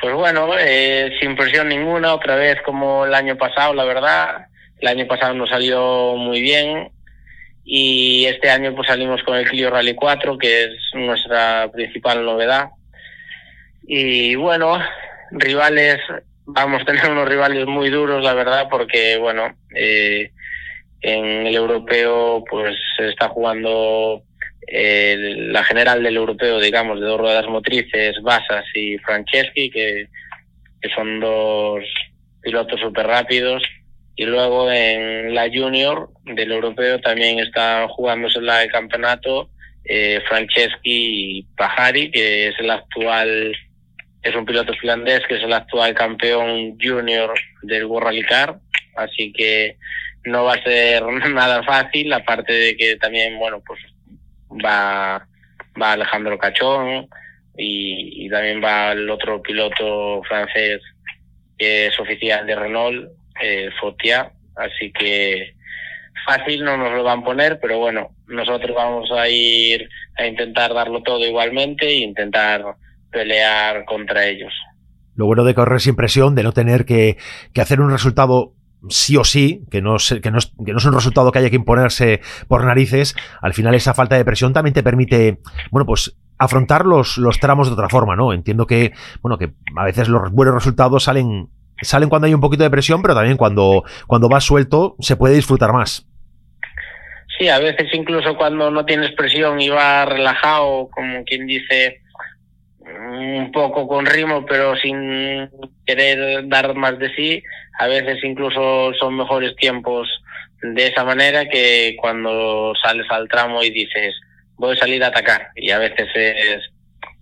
Pues 0.00 0.14
bueno, 0.14 0.50
eh, 0.56 1.10
sin 1.20 1.34
presión 1.34 1.68
ninguna, 1.68 2.14
otra 2.14 2.36
vez 2.36 2.62
como 2.64 3.04
el 3.04 3.14
año 3.14 3.36
pasado, 3.36 3.74
la 3.74 3.82
verdad. 3.82 4.46
El 4.78 4.86
año 4.86 5.08
pasado 5.08 5.34
nos 5.34 5.50
salió 5.50 6.14
muy 6.14 6.40
bien 6.40 6.93
y 7.64 8.26
este 8.26 8.50
año 8.50 8.74
pues 8.74 8.88
salimos 8.88 9.22
con 9.22 9.36
el 9.36 9.48
Clio 9.48 9.70
Rally 9.70 9.94
4 9.94 10.36
que 10.36 10.64
es 10.64 10.70
nuestra 10.94 11.70
principal 11.72 12.24
novedad. 12.24 12.68
Y 13.86 14.34
bueno 14.34 14.78
rivales 15.30 15.98
vamos 16.44 16.82
a 16.82 16.84
tener 16.84 17.10
unos 17.10 17.28
rivales 17.28 17.66
muy 17.66 17.90
duros 17.90 18.22
la 18.22 18.34
verdad 18.34 18.68
porque 18.70 19.16
bueno 19.16 19.56
eh, 19.74 20.30
en 21.00 21.46
el 21.46 21.54
europeo 21.54 22.44
pues 22.48 22.76
se 22.96 23.08
está 23.08 23.28
jugando 23.28 24.22
eh, 24.66 25.16
la 25.18 25.64
general 25.64 26.02
del 26.02 26.16
europeo 26.16 26.60
digamos 26.60 27.00
de 27.00 27.06
dos 27.06 27.20
ruedas 27.20 27.46
motrices 27.48 28.16
Basas 28.22 28.64
y 28.74 28.98
Franceschi 28.98 29.70
que, 29.70 30.08
que 30.80 30.88
son 30.94 31.20
dos 31.20 31.82
pilotos 32.42 32.78
súper 32.80 33.06
rápidos 33.06 33.62
y 34.16 34.24
luego 34.24 34.70
en 34.70 35.34
la 35.34 35.48
junior 35.52 36.10
del 36.24 36.52
europeo 36.52 37.00
también 37.00 37.40
está 37.40 37.88
jugándose 37.88 38.40
la 38.40 38.58
del 38.58 38.70
campeonato 38.70 39.50
eh, 39.84 40.20
Franceschi 40.28 41.46
Pajari, 41.56 42.10
que 42.10 42.48
es 42.48 42.54
el 42.58 42.70
actual, 42.70 43.54
es 44.22 44.34
un 44.34 44.46
piloto 44.46 44.72
finlandés, 44.74 45.20
que 45.28 45.36
es 45.36 45.42
el 45.42 45.52
actual 45.52 45.94
campeón 45.94 46.78
junior 46.80 47.34
del 47.62 47.84
World. 47.84 48.24
Así 48.96 49.32
que 49.32 49.76
no 50.24 50.44
va 50.44 50.54
a 50.54 50.62
ser 50.62 51.02
nada 51.32 51.62
fácil, 51.64 52.12
aparte 52.12 52.52
de 52.52 52.76
que 52.76 52.96
también, 52.96 53.38
bueno, 53.38 53.62
pues 53.66 53.80
va, 54.64 55.26
va 55.80 55.92
Alejandro 55.92 56.38
Cachón 56.38 57.08
y, 57.56 58.28
también 58.30 58.62
va 58.62 58.92
el 58.92 59.08
otro 59.10 59.40
piloto 59.42 60.22
francés 60.24 60.80
que 61.56 61.86
es 61.86 62.00
oficial 62.00 62.46
de 62.46 62.56
Renault, 62.56 63.10
eh, 63.40 63.70
Fotia, 63.80 64.32
así 64.56 64.92
que 64.92 65.54
fácil 66.26 66.64
no 66.64 66.76
nos 66.76 66.92
lo 66.92 67.04
van 67.04 67.20
a 67.20 67.24
poner, 67.24 67.58
pero 67.60 67.78
bueno, 67.78 68.10
nosotros 68.26 68.74
vamos 68.74 69.10
a 69.12 69.28
ir 69.28 69.88
a 70.16 70.26
intentar 70.26 70.72
darlo 70.74 71.02
todo 71.02 71.24
igualmente 71.24 71.86
e 71.86 71.98
intentar 71.98 72.62
pelear 73.10 73.84
contra 73.84 74.26
ellos. 74.26 74.52
Lo 75.16 75.26
bueno 75.26 75.44
de 75.44 75.54
correr 75.54 75.80
sin 75.80 75.96
presión, 75.96 76.34
de 76.34 76.42
no 76.42 76.52
tener 76.52 76.84
que, 76.84 77.16
que 77.52 77.60
hacer 77.60 77.80
un 77.80 77.90
resultado 77.90 78.54
sí 78.88 79.16
o 79.16 79.24
sí, 79.24 79.64
que 79.70 79.80
no, 79.80 79.96
que, 80.22 80.30
no 80.30 80.38
es, 80.38 80.52
que 80.64 80.72
no 80.72 80.78
es 80.78 80.84
un 80.84 80.92
resultado 80.92 81.32
que 81.32 81.38
haya 81.38 81.50
que 81.50 81.56
imponerse 81.56 82.20
por 82.48 82.64
narices, 82.64 83.14
al 83.40 83.54
final 83.54 83.74
esa 83.74 83.94
falta 83.94 84.16
de 84.16 84.24
presión 84.24 84.52
también 84.52 84.74
te 84.74 84.82
permite, 84.82 85.40
bueno, 85.70 85.86
pues 85.86 86.16
afrontar 86.38 86.84
los, 86.84 87.16
los 87.18 87.38
tramos 87.38 87.68
de 87.68 87.74
otra 87.74 87.88
forma, 87.88 88.16
¿no? 88.16 88.32
Entiendo 88.32 88.66
que, 88.66 88.92
bueno, 89.22 89.38
que 89.38 89.52
a 89.76 89.84
veces 89.84 90.08
los 90.08 90.30
buenos 90.32 90.54
resultados 90.54 91.04
salen, 91.04 91.48
salen 91.84 92.08
cuando 92.08 92.26
hay 92.26 92.34
un 92.34 92.40
poquito 92.40 92.62
de 92.62 92.70
presión, 92.70 93.02
pero 93.02 93.14
también 93.14 93.36
cuando, 93.36 93.84
cuando 94.06 94.28
vas 94.28 94.44
suelto 94.44 94.96
se 95.00 95.16
puede 95.16 95.34
disfrutar 95.34 95.72
más. 95.72 96.06
Sí, 97.38 97.48
a 97.48 97.58
veces 97.58 97.88
incluso 97.92 98.36
cuando 98.36 98.70
no 98.70 98.84
tienes 98.84 99.12
presión 99.12 99.60
y 99.60 99.68
vas 99.68 100.08
relajado, 100.08 100.88
como 100.90 101.24
quien 101.24 101.46
dice, 101.46 102.00
un 102.78 103.50
poco 103.52 103.88
con 103.88 104.06
ritmo, 104.06 104.44
pero 104.46 104.76
sin 104.76 105.48
querer 105.84 106.48
dar 106.48 106.74
más 106.74 106.98
de 106.98 107.12
sí, 107.14 107.42
a 107.78 107.88
veces 107.88 108.22
incluso 108.22 108.92
son 108.94 109.16
mejores 109.16 109.56
tiempos 109.56 110.08
de 110.62 110.86
esa 110.86 111.04
manera 111.04 111.48
que 111.48 111.96
cuando 112.00 112.72
sales 112.82 113.06
al 113.10 113.28
tramo 113.28 113.62
y 113.62 113.70
dices, 113.70 114.14
voy 114.56 114.76
a 114.76 114.80
salir 114.80 115.02
a 115.04 115.08
atacar. 115.08 115.48
Y 115.56 115.70
a 115.70 115.78
veces 115.78 116.08
es 116.14 116.62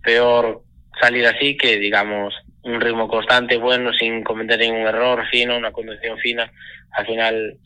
peor 0.01 0.61
salir 1.01 1.25
así 1.25 1.57
que, 1.57 1.77
digamos, 1.77 2.33
un 2.63 2.81
ritmo 2.81 3.07
constante, 3.07 3.57
bueno, 3.57 3.91
sin 3.93 4.23
cometer 4.23 4.59
ningún 4.59 4.87
error 4.87 5.25
fino, 5.29 5.57
una 5.57 5.71
conducción 5.71 6.17
fina. 6.17 6.51
Al 6.91 7.05
final 7.05 7.57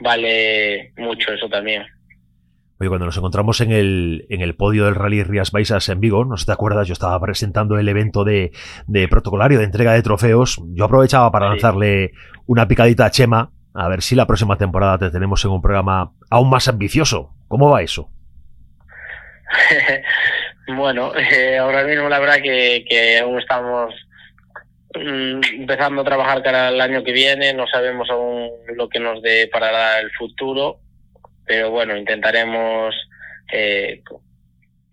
vale 0.00 0.92
mucho 0.96 1.32
eso 1.32 1.48
también. 1.48 1.84
Oye, 2.80 2.88
cuando 2.88 3.06
nos 3.06 3.16
encontramos 3.16 3.60
en 3.60 3.72
el, 3.72 4.26
en 4.30 4.40
el 4.40 4.54
podio 4.54 4.84
del 4.84 4.94
Rally 4.94 5.24
Rías 5.24 5.50
Baixas 5.50 5.88
en 5.88 6.00
Vigo, 6.00 6.24
no 6.24 6.36
sé 6.36 6.42
si 6.42 6.46
te 6.46 6.52
acuerdas, 6.52 6.86
yo 6.86 6.92
estaba 6.92 7.20
presentando 7.20 7.76
el 7.76 7.88
evento 7.88 8.22
de, 8.24 8.52
de 8.86 9.08
protocolario 9.08 9.58
de 9.58 9.64
entrega 9.64 9.92
de 9.92 10.02
trofeos. 10.02 10.62
Yo 10.74 10.84
aprovechaba 10.84 11.32
para 11.32 11.48
lanzarle 11.48 12.12
una 12.46 12.68
picadita 12.68 13.04
a 13.04 13.10
Chema, 13.10 13.50
a 13.74 13.88
ver 13.88 14.00
si 14.00 14.14
la 14.14 14.26
próxima 14.26 14.56
temporada 14.56 14.98
te 14.98 15.10
tenemos 15.10 15.44
en 15.44 15.50
un 15.50 15.60
programa 15.60 16.12
aún 16.30 16.50
más 16.50 16.68
ambicioso. 16.68 17.34
¿Cómo 17.48 17.68
va 17.68 17.82
eso? 17.82 18.10
bueno, 20.76 21.12
eh, 21.16 21.58
ahora 21.58 21.82
mismo 21.82 22.08
la 22.08 22.20
verdad 22.20 22.36
que, 22.36 22.84
que 22.88 23.18
aún 23.18 23.40
estamos 23.40 23.92
empezando 24.94 26.02
a 26.02 26.04
trabajar 26.04 26.42
para 26.42 26.68
el 26.70 26.80
año 26.80 27.04
que 27.04 27.12
viene, 27.12 27.52
no 27.52 27.66
sabemos 27.66 28.08
aún 28.10 28.50
lo 28.74 28.88
que 28.88 28.98
nos 28.98 29.20
deparará 29.22 30.00
el 30.00 30.10
futuro 30.12 30.80
pero 31.48 31.70
bueno, 31.70 31.96
intentaremos 31.96 32.94
eh, 33.50 34.02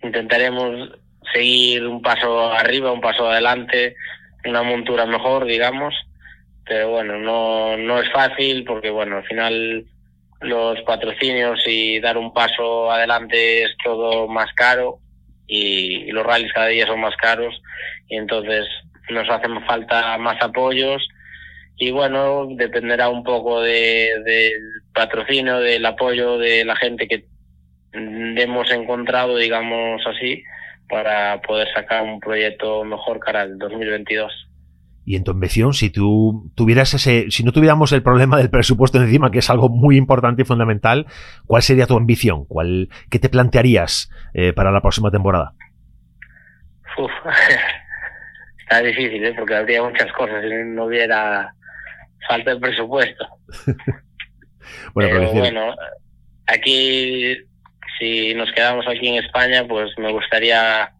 intentaremos 0.01 0.89
seguir 1.33 1.85
un 1.85 2.01
paso 2.01 2.51
arriba, 2.51 2.91
un 2.91 3.01
paso 3.01 3.29
adelante, 3.29 3.95
una 4.45 4.63
montura 4.63 5.05
mejor, 5.05 5.45
digamos, 5.45 5.93
pero 6.65 6.91
bueno, 6.91 7.17
no, 7.17 7.75
no 7.77 7.99
es 7.99 8.09
fácil 8.11 8.63
porque 8.63 8.89
bueno, 8.89 9.17
al 9.17 9.25
final 9.25 9.85
los 10.41 10.81
patrocinios 10.83 11.59
y 11.67 11.99
dar 11.99 12.17
un 12.17 12.33
paso 12.33 12.89
adelante 12.89 13.63
es 13.63 13.75
todo 13.83 14.27
más 14.27 14.51
caro 14.53 14.99
y, 15.47 16.09
los 16.11 16.25
rallies 16.25 16.53
cada 16.53 16.67
día 16.67 16.87
son 16.87 17.01
más 17.01 17.15
caros 17.17 17.53
y 18.07 18.15
entonces 18.15 18.65
nos 19.09 19.29
hacen 19.29 19.63
falta 19.65 20.17
más 20.17 20.41
apoyos 20.41 21.07
y 21.77 21.91
bueno, 21.91 22.47
dependerá 22.55 23.09
un 23.09 23.24
poco 23.24 23.62
del 23.62 24.53
patrocinio, 24.93 25.59
del 25.59 25.85
apoyo 25.85 26.38
de 26.38 26.63
la 26.63 26.75
gente 26.75 27.07
que 27.07 27.25
hemos 27.93 28.71
encontrado, 28.71 29.38
digamos 29.38 30.01
así, 30.07 30.43
para 30.89 31.41
poder 31.41 31.67
sacar 31.74 32.03
un 32.03 32.19
proyecto 32.19 32.83
mejor 32.83 33.19
cara 33.19 33.41
al 33.41 33.57
2022. 33.57 34.31
Y 35.07 35.15
en 35.15 35.24
tu 35.24 35.31
ambición, 35.31 35.74
si 35.74 35.91
tú 35.91 36.51
tuvieras 36.55 36.93
ese, 36.95 37.29
si 37.29 37.43
no 37.43 37.51
tuviéramos 37.51 37.91
el 37.91 38.01
problema 38.01 38.38
del 38.38 38.50
presupuesto 38.50 39.00
encima, 39.00 39.29
que 39.29 39.39
es 39.39 39.50
algo 39.50 39.69
muy 39.69 39.97
importante 39.97 40.41
y 40.41 40.45
fundamental, 40.45 41.05
¿cuál 41.45 41.62
sería 41.62 41.85
tu 41.85 41.95
ambición? 41.95 42.45
¿Cuál, 42.45 42.89
¿Qué 43.12 43.19
te 43.19 43.29
plantearías 43.29 44.09
eh, 44.33 44.51
para 44.53 44.71
la 44.71 44.81
próxima 44.81 45.12
temporada? 45.12 45.53
Uf, 46.97 47.12
está 48.65 48.81
difícil, 48.81 49.24
¿eh? 49.24 49.34
porque 49.38 49.55
habría 49.55 49.84
muchas 49.84 50.12
cosas 50.13 50.43
si 50.43 50.50
no 50.50 50.86
hubiera 50.86 51.53
falta 52.27 52.53
de 52.53 52.60
presupuesto. 52.60 53.27
bueno, 54.93 55.10
Pero 55.19 55.31
bueno, 55.34 55.75
aquí, 56.48 57.38
si 58.00 58.34
nos 58.34 58.51
quedamos 58.53 58.86
aquí 58.88 59.07
en 59.07 59.24
España, 59.24 59.65
pues 59.67 59.91
me 59.98 60.12
gustaría 60.12 60.91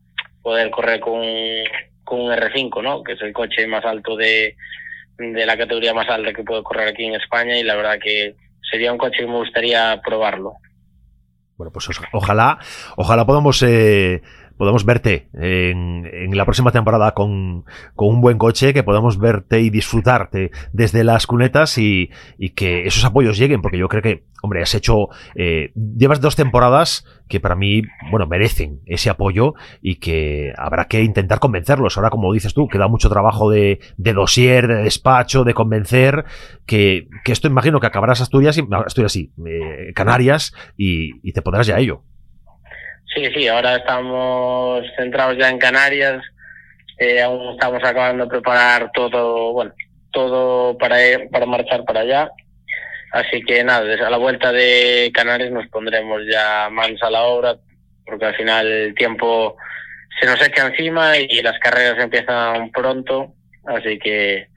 poder 0.43 0.69
correr 0.69 1.00
con, 1.00 1.24
con 2.03 2.22
un 2.22 2.31
R5, 2.31 2.84
¿no? 2.84 3.03
Que 3.03 3.13
es 3.13 3.22
el 3.22 3.34
coche 3.34 3.65
más 3.65 3.84
alto 3.84 4.15
de, 4.15 4.55
de 5.17 5.45
la 5.45 5.57
categoría 5.57 5.93
más 5.93 6.07
alta 6.07 6.34
que 6.34 6.43
puedo 6.43 6.63
correr 6.63 6.89
aquí 6.89 7.05
en 7.05 7.15
España 7.15 7.57
y 7.57 7.63
la 7.63 7.75
verdad 7.75 7.98
que 8.00 8.36
sería 8.69 8.91
un 8.91 9.00
coche 9.00 9.22
que 9.22 9.27
me 9.27 9.38
gustaría 9.38 10.00
probarlo. 10.05 10.53
Bueno, 11.57 11.72
pues 11.72 11.89
ojalá, 12.12 12.60
ojalá 12.98 13.25
podamos 13.25 13.63
eh, 13.63 14.22
podamos 14.57 14.85
verte 14.85 15.29
en, 15.33 16.05
en 16.12 16.38
la 16.38 16.45
próxima 16.45 16.71
temporada 16.71 17.13
con, 17.13 17.65
con, 17.95 18.09
un 18.09 18.21
buen 18.21 18.38
coche, 18.38 18.74
que 18.74 18.83
podamos 18.83 19.19
verte 19.19 19.62
y 19.62 19.69
disfrutarte 19.69 20.51
desde 20.74 21.03
las 21.03 21.27
cunetas 21.27 21.77
y, 21.77 22.12
y 22.38 22.51
que 22.51 22.88
esos 22.88 23.03
apoyos 23.05 23.38
lleguen, 23.38 23.62
porque 23.62 23.77
yo 23.77 23.89
creo 23.89 24.01
que, 24.01 24.24
hombre, 24.41 24.62
has 24.62 24.74
hecho, 24.75 25.09
eh, 25.35 25.71
llevas 25.75 26.21
dos 26.21 26.35
temporadas 26.35 27.05
que 27.27 27.39
para 27.39 27.55
mí, 27.55 27.81
bueno, 28.12 28.27
merecen 28.27 28.81
ese 28.85 29.09
apoyo 29.09 29.55
y 29.81 29.95
que 29.95 30.53
habrá 30.57 30.85
que 30.85 31.03
intentar 31.03 31.39
convencerlos. 31.39 31.97
Ahora, 31.97 32.09
como 32.09 32.31
dices 32.33 32.53
tú, 32.53 32.67
queda 32.67 32.88
mucho 32.88 33.09
trabajo 33.09 33.50
de, 33.50 33.79
de 33.97 34.13
dossier, 34.13 34.67
de 34.67 34.83
despacho, 34.83 35.43
de 35.43 35.53
convencer, 35.53 36.25
que, 36.65 37.07
que 37.24 37.31
esto 37.31 37.47
imagino 37.47 37.79
que 37.79 37.88
acabarás 37.88 38.21
Asturias, 38.21 38.57
y, 38.57 38.67
Asturias 38.71 39.12
sí, 39.12 39.31
eh, 39.45 39.91
Canarias, 39.93 40.53
y, 40.77 41.27
y 41.27 41.33
te 41.33 41.41
podrás 41.41 41.67
ya 41.67 41.75
a 41.75 41.79
ello. 41.79 42.03
Sí, 43.15 43.31
sí, 43.34 43.48
ahora 43.48 43.77
estamos 43.77 44.86
centrados 44.98 45.38
ya 45.38 45.50
en 45.50 45.57
Canarias, 45.57 46.22
eh, 47.00 47.22
aún 47.22 47.53
estamos 47.53 47.81
acabando 47.81 48.25
de 48.25 48.29
preparar 48.29 48.91
todo, 48.93 49.53
bueno, 49.53 49.72
todo 50.12 50.77
para, 50.77 50.98
para 51.31 51.45
marchar 51.45 51.86
para 51.86 52.01
allá. 52.01 52.29
Así 53.13 53.41
que 53.43 53.63
nada, 53.63 53.86
a 54.05 54.10
la 54.10 54.17
vuelta 54.17 54.51
de 54.51 55.12
Canarias 55.13 55.50
nos 55.50 55.65
pondremos 55.67 56.24
ya 56.29 56.67
manos 56.69 57.01
a 57.03 57.10
la 57.10 57.24
obra, 57.24 57.55
porque 58.05 58.25
al 58.25 58.36
final 58.36 58.67
el 58.67 58.95
tiempo 58.95 59.55
se 60.19 60.25
nos 60.25 60.45
echa 60.45 60.67
encima 60.67 61.17
y 61.17 61.41
las 61.41 61.57
carreras 61.60 62.03
empiezan 62.03 62.69
pronto, 62.72 63.34
así 63.65 63.98
que 63.98 64.50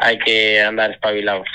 hay 0.00 0.18
que 0.18 0.60
andar 0.60 0.90
espabilados. 0.90 1.46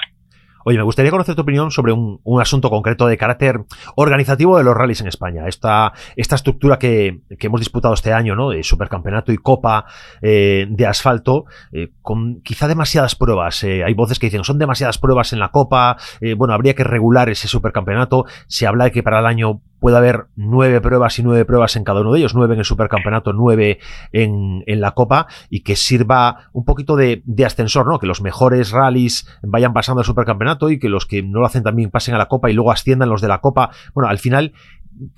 Oye, 0.68 0.80
me 0.80 0.84
gustaría 0.84 1.12
conocer 1.12 1.36
tu 1.36 1.44
opinión 1.44 1.70
sobre 1.70 1.94
un, 1.94 2.20
asunto 2.42 2.72
concreto 2.72 3.06
de 3.06 3.18
carácter 3.18 3.66
organizativo 3.96 4.58
de 4.58 4.64
los 4.64 4.76
rallies 4.76 5.00
en 5.00 5.08
España. 5.08 5.48
Esta, 5.48 5.94
esta 6.16 6.36
estructura 6.36 6.80
que, 6.80 7.22
hemos 7.40 7.62
disputado 7.62 7.94
este 7.94 8.14
año, 8.14 8.36
¿no? 8.36 8.50
De 8.50 8.64
supercampeonato 8.64 9.32
y 9.32 9.38
copa 9.38 9.86
eh, 10.24 10.66
de 10.68 10.88
asfalto, 10.88 11.46
eh, 11.72 11.92
con 12.02 12.42
quizá 12.42 12.68
demasiadas 12.68 13.14
pruebas. 13.14 13.64
Eh, 13.64 13.84
hay 13.84 13.94
voces 13.94 14.18
que 14.18 14.26
dicen, 14.26 14.44
son 14.44 14.58
demasiadas 14.58 14.98
pruebas 14.98 15.34
en 15.34 15.40
la 15.40 15.50
copa, 15.50 15.98
bueno, 16.36 16.56
habría 16.56 16.74
que 16.74 16.84
regular 16.84 17.30
ese 17.30 17.48
supercampeonato. 17.48 18.26
Se 18.48 18.66
habla 18.66 18.86
de 18.86 18.92
que 18.92 19.04
para 19.04 19.20
el 19.20 19.28
año 19.28 19.62
puede 19.86 19.98
haber 19.98 20.26
nueve 20.36 20.82
pruebas 20.82 21.20
y 21.20 21.22
nueve 21.22 21.46
pruebas 21.46 21.76
en 21.76 21.84
cada 21.84 22.02
uno 22.02 22.12
de 22.12 22.18
ellos, 22.18 22.34
nueve 22.34 22.56
en 22.56 22.60
el 22.60 22.66
supercampeonato, 22.66 23.34
nueve 23.34 23.78
en, 24.12 24.64
en 24.66 24.82
la 24.82 24.94
copa, 24.94 25.28
y 25.52 25.62
que 25.62 25.76
sirva 25.76 26.50
un 26.54 26.66
poquito 26.66 26.96
de, 26.96 27.22
de, 27.24 27.46
ascensor, 27.46 27.86
¿no? 27.86 28.00
Que 28.00 28.08
los 28.08 28.20
mejores 28.20 28.72
rallies 28.72 29.28
vayan 29.44 29.74
pasando 29.74 30.00
al 30.00 30.06
supercampeonato 30.08 30.72
y 30.72 30.80
que 30.80 30.90
los 30.90 31.06
que 31.06 31.22
no 31.22 31.42
lo 31.42 31.46
hacen 31.46 31.62
también 31.62 31.92
pasen 31.92 32.16
a 32.16 32.18
la 32.18 32.26
copa 32.26 32.50
y 32.50 32.54
luego 32.54 32.72
asciendan 32.72 33.10
los 33.10 33.22
de 33.22 33.28
la 33.28 33.42
copa. 33.42 33.70
Bueno, 33.94 34.10
al 34.10 34.18
final, 34.18 34.54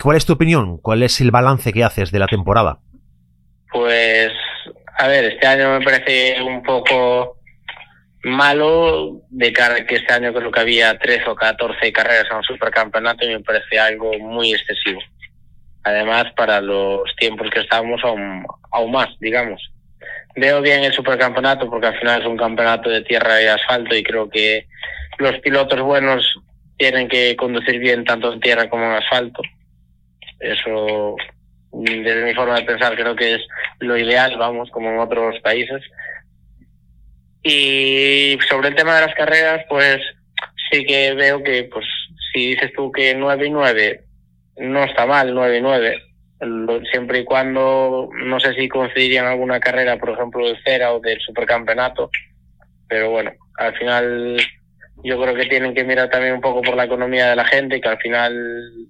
¿cuál 0.03 0.17
es 0.17 0.25
tu 0.25 0.33
opinión? 0.33 0.79
¿Cuál 0.79 1.01
es 1.01 1.21
el 1.21 1.31
balance 1.31 1.71
que 1.71 1.85
haces 1.85 2.11
de 2.11 2.19
la 2.19 2.27
temporada? 2.27 2.79
Pues, 3.71 4.33
a 4.97 5.07
ver, 5.07 5.23
este 5.31 5.47
año 5.47 5.79
me 5.79 5.85
parece 5.85 6.41
un 6.43 6.61
poco 6.61 7.36
malo 8.23 9.21
de 9.29 9.53
cara 9.53 9.85
que 9.85 9.95
este 9.95 10.13
año 10.13 10.33
creo 10.33 10.51
que 10.51 10.59
había 10.59 10.97
13 10.97 11.29
o 11.29 11.35
14 11.35 11.91
carreras 11.93 12.25
en 12.29 12.37
un 12.37 12.43
supercampeonato 12.43 13.25
y 13.25 13.29
me 13.29 13.39
parece 13.41 13.79
algo 13.79 14.11
muy 14.19 14.53
excesivo. 14.53 15.01
Además, 15.83 16.25
para 16.35 16.59
los 16.59 17.03
tiempos 17.17 17.49
que 17.49 17.61
estamos, 17.61 18.01
aún, 18.03 18.45
aún 18.71 18.91
más, 18.91 19.09
digamos. 19.19 19.61
Veo 20.35 20.61
bien 20.61 20.83
el 20.83 20.93
supercampeonato 20.93 21.69
porque 21.69 21.87
al 21.87 21.97
final 21.97 22.21
es 22.21 22.27
un 22.27 22.37
campeonato 22.37 22.89
de 22.89 23.01
tierra 23.01 23.41
y 23.41 23.47
asfalto 23.47 23.95
y 23.95 24.03
creo 24.03 24.29
que 24.29 24.67
los 25.17 25.39
pilotos 25.39 25.81
buenos 25.81 26.35
tienen 26.77 27.07
que 27.07 27.35
conducir 27.35 27.79
bien 27.79 28.05
tanto 28.05 28.33
en 28.33 28.39
tierra 28.39 28.69
como 28.69 28.85
en 28.85 28.91
asfalto. 28.93 29.41
Eso, 30.39 31.15
desde 31.71 32.23
mi 32.23 32.33
forma 32.35 32.55
de 32.55 32.63
pensar, 32.65 32.95
creo 32.95 33.15
que 33.15 33.35
es 33.35 33.41
lo 33.79 33.97
ideal, 33.97 34.37
vamos, 34.37 34.69
como 34.71 34.89
en 34.89 34.99
otros 34.99 35.39
países. 35.41 35.81
Y 37.49 38.37
sobre 38.49 38.67
el 38.69 38.75
tema 38.75 38.95
de 38.95 39.05
las 39.05 39.15
carreras, 39.15 39.63
pues 39.69 39.99
sí 40.69 40.85
que 40.85 41.13
veo 41.13 41.41
que, 41.41 41.63
pues, 41.71 41.85
si 42.33 42.49
dices 42.49 42.73
tú 42.75 42.91
que 42.91 43.15
9 43.15 43.47
y 43.47 43.49
9 43.49 44.03
no 44.57 44.83
está 44.83 45.05
mal, 45.05 45.33
9 45.33 45.57
y 45.57 45.61
9, 45.61 46.01
siempre 46.91 47.19
y 47.19 47.23
cuando, 47.23 48.09
no 48.13 48.39
sé 48.41 48.53
si 48.53 48.67
coincidirían 48.67 49.27
alguna 49.27 49.61
carrera, 49.61 49.97
por 49.97 50.09
ejemplo, 50.09 50.45
del 50.45 50.61
Cera 50.61 50.91
o 50.93 50.99
del 50.99 51.21
Supercampeonato, 51.21 52.09
pero 52.89 53.11
bueno, 53.11 53.31
al 53.57 53.73
final 53.77 54.37
yo 55.05 55.21
creo 55.21 55.35
que 55.35 55.45
tienen 55.45 55.73
que 55.73 55.85
mirar 55.85 56.09
también 56.09 56.33
un 56.33 56.41
poco 56.41 56.61
por 56.61 56.75
la 56.75 56.83
economía 56.83 57.29
de 57.29 57.35
la 57.37 57.45
gente, 57.45 57.79
que 57.79 57.87
al 57.87 57.97
final 57.99 58.89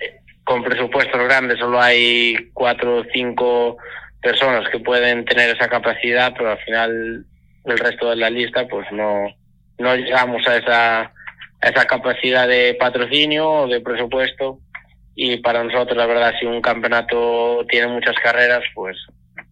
eh, 0.00 0.16
con 0.42 0.64
presupuestos 0.64 1.22
grandes 1.22 1.60
solo 1.60 1.80
hay 1.80 2.50
cuatro 2.52 2.96
o 2.96 3.04
cinco 3.12 3.76
personas 4.20 4.68
que 4.70 4.80
pueden 4.80 5.24
tener 5.24 5.54
esa 5.54 5.68
capacidad, 5.68 6.32
pero 6.36 6.50
al 6.50 6.58
final 6.58 7.26
el 7.64 7.78
resto 7.78 8.10
de 8.10 8.16
la 8.16 8.30
lista 8.30 8.66
pues 8.68 8.86
no, 8.92 9.26
no 9.78 9.96
llegamos 9.96 10.46
a 10.46 10.56
esa, 10.56 11.12
esa 11.60 11.84
capacidad 11.86 12.46
de 12.46 12.76
patrocinio 12.78 13.50
o 13.50 13.68
de 13.68 13.80
presupuesto. 13.80 14.60
Y 15.16 15.36
para 15.38 15.62
nosotros 15.62 15.96
la 15.96 16.06
verdad 16.06 16.34
si 16.38 16.46
un 16.46 16.60
campeonato 16.60 17.64
tiene 17.68 17.86
muchas 17.86 18.16
carreras 18.16 18.62
pues 18.74 18.96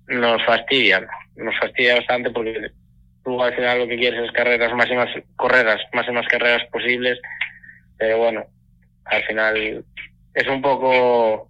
nos 0.09 0.45
fastidia, 0.45 1.07
nos 1.37 1.57
fastidia 1.59 1.97
bastante 1.97 2.31
porque 2.31 2.71
tú 3.25 3.40
al 3.40 3.54
final 3.54 3.78
lo 3.78 3.88
que 3.88 3.97
quieres 3.97 4.25
es 4.25 4.33
carreras 4.33 4.75
más 4.75 4.90
y 4.90 4.95
más, 4.95 5.09
correras, 5.37 5.81
más 5.92 6.07
y 6.09 6.12
más 6.12 6.26
carreras 6.26 6.62
posibles, 6.73 7.19
pero 7.97 8.19
bueno, 8.19 8.45
al 9.04 9.23
final 9.25 9.85
es 10.35 10.49
un 10.49 10.61
poco 10.61 11.49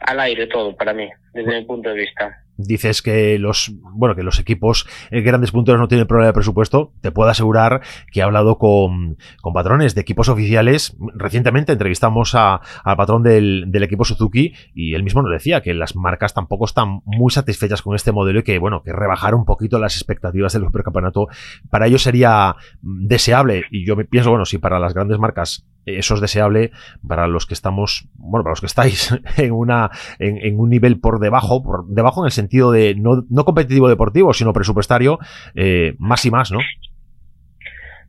al 0.00 0.20
aire 0.20 0.46
todo 0.46 0.76
para 0.76 0.92
mí, 0.92 1.08
desde 1.32 1.60
mi 1.60 1.64
punto 1.64 1.88
de 1.88 1.96
vista 1.96 2.42
dices 2.56 3.02
que 3.02 3.38
los 3.38 3.72
bueno 3.82 4.14
que 4.14 4.22
los 4.22 4.38
equipos 4.38 4.86
eh, 5.10 5.20
grandes 5.20 5.50
punteros 5.52 5.80
no 5.80 5.88
tienen 5.88 6.06
problema 6.06 6.28
de 6.28 6.32
presupuesto, 6.32 6.92
te 7.00 7.10
puedo 7.10 7.30
asegurar 7.30 7.82
que 8.10 8.20
he 8.20 8.22
hablado 8.22 8.58
con, 8.58 9.18
con 9.40 9.52
patrones 9.52 9.94
de 9.94 10.00
equipos 10.00 10.28
oficiales. 10.28 10.96
Recientemente 11.14 11.72
entrevistamos 11.72 12.34
a, 12.34 12.60
al 12.84 12.96
patrón 12.96 13.22
del, 13.22 13.64
del, 13.68 13.82
equipo 13.82 14.04
Suzuki 14.04 14.54
y 14.74 14.94
él 14.94 15.02
mismo 15.02 15.22
nos 15.22 15.32
decía 15.32 15.60
que 15.60 15.74
las 15.74 15.96
marcas 15.96 16.34
tampoco 16.34 16.64
están 16.64 17.00
muy 17.04 17.30
satisfechas 17.30 17.82
con 17.82 17.94
este 17.94 18.12
modelo 18.12 18.40
y 18.40 18.42
que 18.42 18.58
bueno 18.58 18.82
que 18.82 18.92
rebajar 18.92 19.34
un 19.34 19.44
poquito 19.44 19.78
las 19.78 19.96
expectativas 19.96 20.52
del 20.52 20.64
supercampeonato 20.64 21.28
para 21.70 21.86
ellos 21.86 22.02
sería 22.02 22.56
deseable 22.80 23.64
y 23.70 23.86
yo 23.86 23.96
pienso 23.96 24.30
bueno 24.30 24.44
si 24.44 24.58
para 24.58 24.78
las 24.78 24.94
grandes 24.94 25.18
marcas 25.18 25.66
eso 25.86 26.14
es 26.14 26.20
deseable 26.20 26.70
para 27.06 27.26
los 27.26 27.46
que 27.46 27.54
estamos, 27.54 28.08
bueno, 28.14 28.44
para 28.44 28.52
los 28.52 28.60
que 28.60 28.66
estáis 28.66 29.10
en 29.38 29.52
una, 29.52 29.90
en, 30.18 30.58
un 30.58 30.70
nivel 30.70 31.00
por 31.00 31.18
debajo, 31.18 31.62
por 31.62 31.86
debajo 31.86 32.22
en 32.22 32.26
el 32.26 32.32
sentido 32.32 32.70
de 32.70 32.94
no, 32.94 33.24
no 33.28 33.44
competitivo 33.44 33.88
deportivo, 33.88 34.32
sino 34.32 34.52
presupuestario, 34.52 35.18
eh, 35.54 35.94
más 35.98 36.24
y 36.24 36.30
más, 36.30 36.50
¿no? 36.50 36.60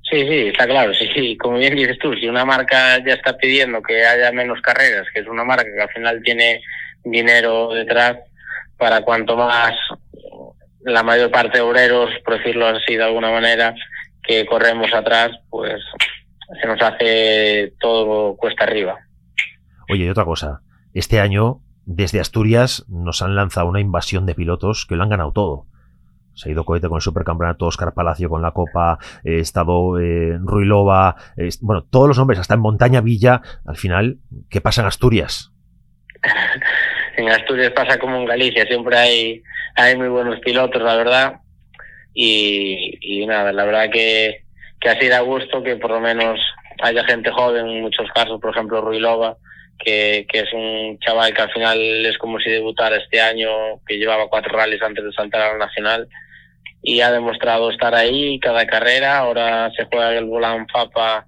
Sí, 0.09 0.27
sí, 0.27 0.47
está 0.49 0.67
claro, 0.67 0.93
sí, 0.93 1.07
sí, 1.15 1.37
como 1.37 1.57
bien 1.57 1.75
dices 1.75 1.97
tú, 1.97 2.13
si 2.13 2.27
una 2.27 2.45
marca 2.45 3.03
ya 3.03 3.13
está 3.13 3.35
pidiendo 3.35 3.81
que 3.81 4.05
haya 4.05 4.31
menos 4.31 4.61
carreras, 4.61 5.07
que 5.11 5.21
es 5.21 5.27
una 5.27 5.43
marca 5.43 5.63
que 5.63 5.81
al 5.81 5.89
final 5.89 6.21
tiene 6.21 6.61
dinero 7.03 7.69
detrás, 7.73 8.17
para 8.77 9.01
cuanto 9.01 9.35
más 9.35 9.73
la 10.81 11.03
mayor 11.03 11.31
parte 11.31 11.57
de 11.57 11.63
obreros, 11.63 12.11
por 12.25 12.37
decirlo 12.37 12.67
así 12.67 12.95
de 12.95 13.03
alguna 13.03 13.31
manera, 13.31 13.73
que 14.21 14.45
corremos 14.45 14.93
atrás, 14.93 15.31
pues 15.49 15.81
se 16.61 16.67
nos 16.67 16.81
hace 16.81 17.73
todo 17.79 18.35
cuesta 18.35 18.63
arriba. 18.63 18.97
Oye, 19.89 20.05
y 20.05 20.09
otra 20.09 20.25
cosa, 20.25 20.61
este 20.93 21.19
año 21.19 21.61
desde 21.85 22.19
Asturias 22.19 22.85
nos 22.87 23.21
han 23.21 23.35
lanzado 23.35 23.67
una 23.67 23.81
invasión 23.81 24.25
de 24.25 24.35
pilotos 24.35 24.85
que 24.85 24.95
lo 24.95 25.03
han 25.03 25.09
ganado 25.09 25.31
todo. 25.31 25.65
Se 26.33 26.49
ha 26.49 26.51
ido 26.51 26.65
cohete 26.65 26.87
con 26.87 26.97
el 26.97 27.01
supercampeonato, 27.01 27.65
Oscar 27.65 27.93
Palacio 27.93 28.27
con 28.27 28.41
la 28.41 28.51
Copa, 28.51 28.97
he 29.23 29.37
estado 29.37 29.99
eh, 29.99 30.37
Ruilova, 30.39 31.15
bueno, 31.61 31.83
todos 31.83 32.07
los 32.07 32.17
hombres, 32.17 32.39
hasta 32.39 32.55
en 32.55 32.61
Montaña 32.61 33.01
Villa, 33.01 33.41
al 33.65 33.77
final, 33.77 34.17
¿qué 34.49 34.59
pasa 34.59 34.81
en 34.81 34.87
Asturias? 34.87 35.51
en 37.17 37.29
Asturias 37.29 37.71
pasa 37.71 37.99
como 37.99 38.17
en 38.17 38.25
Galicia, 38.25 38.65
siempre 38.65 38.97
hay, 38.97 39.43
hay 39.75 39.95
muy 39.95 40.07
buenos 40.07 40.39
pilotos, 40.39 40.81
la 40.81 40.95
verdad. 40.95 41.39
Y, 42.15 42.97
y 43.01 43.25
nada, 43.27 43.51
la 43.51 43.65
verdad 43.65 43.89
que, 43.91 44.42
que 44.83 44.89
así 44.89 45.07
da 45.07 45.21
gusto 45.21 45.63
que 45.63 45.77
por 45.77 45.91
lo 45.91 46.01
menos 46.01 46.37
haya 46.81 47.05
gente 47.05 47.31
joven 47.31 47.67
en 47.69 47.81
muchos 47.83 48.11
casos, 48.11 48.41
por 48.41 48.51
ejemplo 48.51 48.81
Ruilova, 48.81 49.37
que, 49.79 50.25
que 50.29 50.39
es 50.39 50.53
un 50.53 50.99
chaval 50.99 51.33
que 51.33 51.41
al 51.41 51.51
final 51.51 51.79
es 52.05 52.17
como 52.17 52.37
si 52.39 52.49
debutara 52.49 52.97
este 52.97 53.21
año, 53.21 53.49
que 53.87 53.97
llevaba 53.97 54.27
cuatro 54.27 54.57
rallies 54.57 54.81
antes 54.81 55.05
de 55.05 55.13
saltar 55.13 55.41
a 55.41 55.53
la 55.53 55.65
nacional 55.65 56.09
y 56.81 56.99
ha 56.99 57.11
demostrado 57.11 57.71
estar 57.71 57.95
ahí 57.95 58.37
cada 58.41 58.67
carrera. 58.67 59.19
Ahora 59.19 59.71
se 59.71 59.85
juega 59.85 60.17
el 60.17 60.25
Volán 60.25 60.67
Papa 60.67 61.27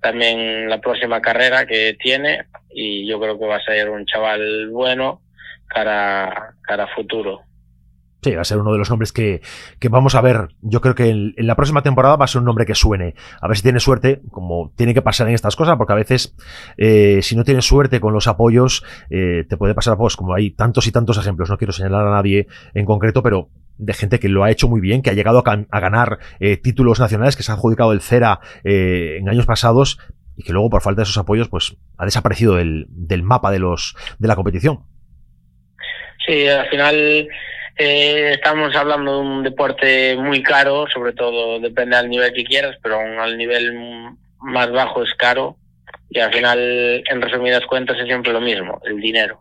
también 0.00 0.68
la 0.70 0.80
próxima 0.80 1.20
carrera 1.20 1.66
que 1.66 1.96
tiene 2.00 2.46
y 2.70 3.06
yo 3.06 3.20
creo 3.20 3.38
que 3.38 3.46
va 3.46 3.56
a 3.56 3.64
ser 3.64 3.90
un 3.90 4.06
chaval 4.06 4.70
bueno 4.70 5.20
cara, 5.68 6.54
cara 6.62 6.86
futuro. 6.94 7.42
Va 8.34 8.42
a 8.42 8.44
ser 8.44 8.58
uno 8.58 8.72
de 8.72 8.78
los 8.78 8.90
nombres 8.90 9.12
que, 9.12 9.40
vamos 9.88 10.14
a 10.14 10.20
ver. 10.20 10.48
Yo 10.62 10.80
creo 10.80 10.94
que 10.94 11.10
en, 11.10 11.34
la 11.36 11.54
próxima 11.54 11.82
temporada 11.82 12.16
va 12.16 12.24
a 12.24 12.28
ser 12.28 12.40
un 12.40 12.46
nombre 12.46 12.66
que 12.66 12.74
suene. 12.74 13.14
A 13.40 13.46
ver 13.46 13.56
si 13.56 13.62
tiene 13.62 13.80
suerte, 13.80 14.22
como 14.30 14.72
tiene 14.76 14.94
que 14.94 15.02
pasar 15.02 15.28
en 15.28 15.34
estas 15.34 15.54
cosas, 15.54 15.76
porque 15.76 15.92
a 15.92 15.96
veces, 15.96 16.34
eh, 16.76 17.20
si 17.22 17.36
no 17.36 17.44
tienes 17.44 17.64
suerte 17.64 18.00
con 18.00 18.12
los 18.12 18.26
apoyos, 18.26 18.84
eh, 19.10 19.44
te 19.48 19.56
puede 19.56 19.74
pasar, 19.74 19.96
pues, 19.96 20.16
como 20.16 20.34
hay 20.34 20.50
tantos 20.50 20.86
y 20.86 20.92
tantos 20.92 21.18
ejemplos. 21.18 21.50
No 21.50 21.58
quiero 21.58 21.72
señalar 21.72 22.06
a 22.06 22.10
nadie 22.10 22.48
en 22.74 22.86
concreto, 22.86 23.22
pero 23.22 23.50
de 23.78 23.92
gente 23.92 24.18
que 24.18 24.28
lo 24.28 24.42
ha 24.42 24.50
hecho 24.50 24.68
muy 24.68 24.80
bien, 24.80 25.02
que 25.02 25.10
ha 25.10 25.14
llegado 25.14 25.42
a, 25.44 25.80
ganar 25.80 26.18
eh, 26.40 26.56
títulos 26.56 26.98
nacionales, 26.98 27.36
que 27.36 27.42
se 27.42 27.52
ha 27.52 27.54
adjudicado 27.54 27.92
el 27.92 28.00
CERA 28.00 28.40
en 28.64 29.28
años 29.28 29.44
pasados 29.44 29.98
y 30.34 30.42
que 30.42 30.52
luego, 30.52 30.70
por 30.70 30.82
falta 30.82 31.00
de 31.00 31.04
esos 31.04 31.18
apoyos, 31.18 31.48
pues 31.48 31.76
ha 31.96 32.04
desaparecido 32.04 32.56
del, 32.56 32.86
del 32.88 33.22
mapa 33.22 33.50
de 33.50 33.58
los 33.58 33.96
de 34.18 34.28
la 34.28 34.36
competición. 34.36 34.80
Sí, 36.26 36.46
al 36.48 36.68
final 36.68 37.28
eh, 37.76 38.32
estamos 38.32 38.74
hablando 38.74 39.12
de 39.12 39.20
un 39.20 39.42
deporte 39.42 40.16
muy 40.16 40.42
caro, 40.42 40.86
sobre 40.92 41.12
todo 41.12 41.60
depende 41.60 41.96
del 41.96 42.08
nivel 42.08 42.32
que 42.32 42.44
quieras, 42.44 42.76
pero 42.82 42.98
al 42.98 43.36
nivel 43.36 43.74
más 44.40 44.70
bajo 44.70 45.02
es 45.02 45.12
caro 45.14 45.56
y 46.08 46.20
al 46.20 46.32
final, 46.32 47.02
en 47.08 47.22
resumidas 47.22 47.66
cuentas, 47.66 47.98
es 47.98 48.06
siempre 48.06 48.32
lo 48.32 48.40
mismo, 48.40 48.80
el 48.84 49.00
dinero. 49.00 49.40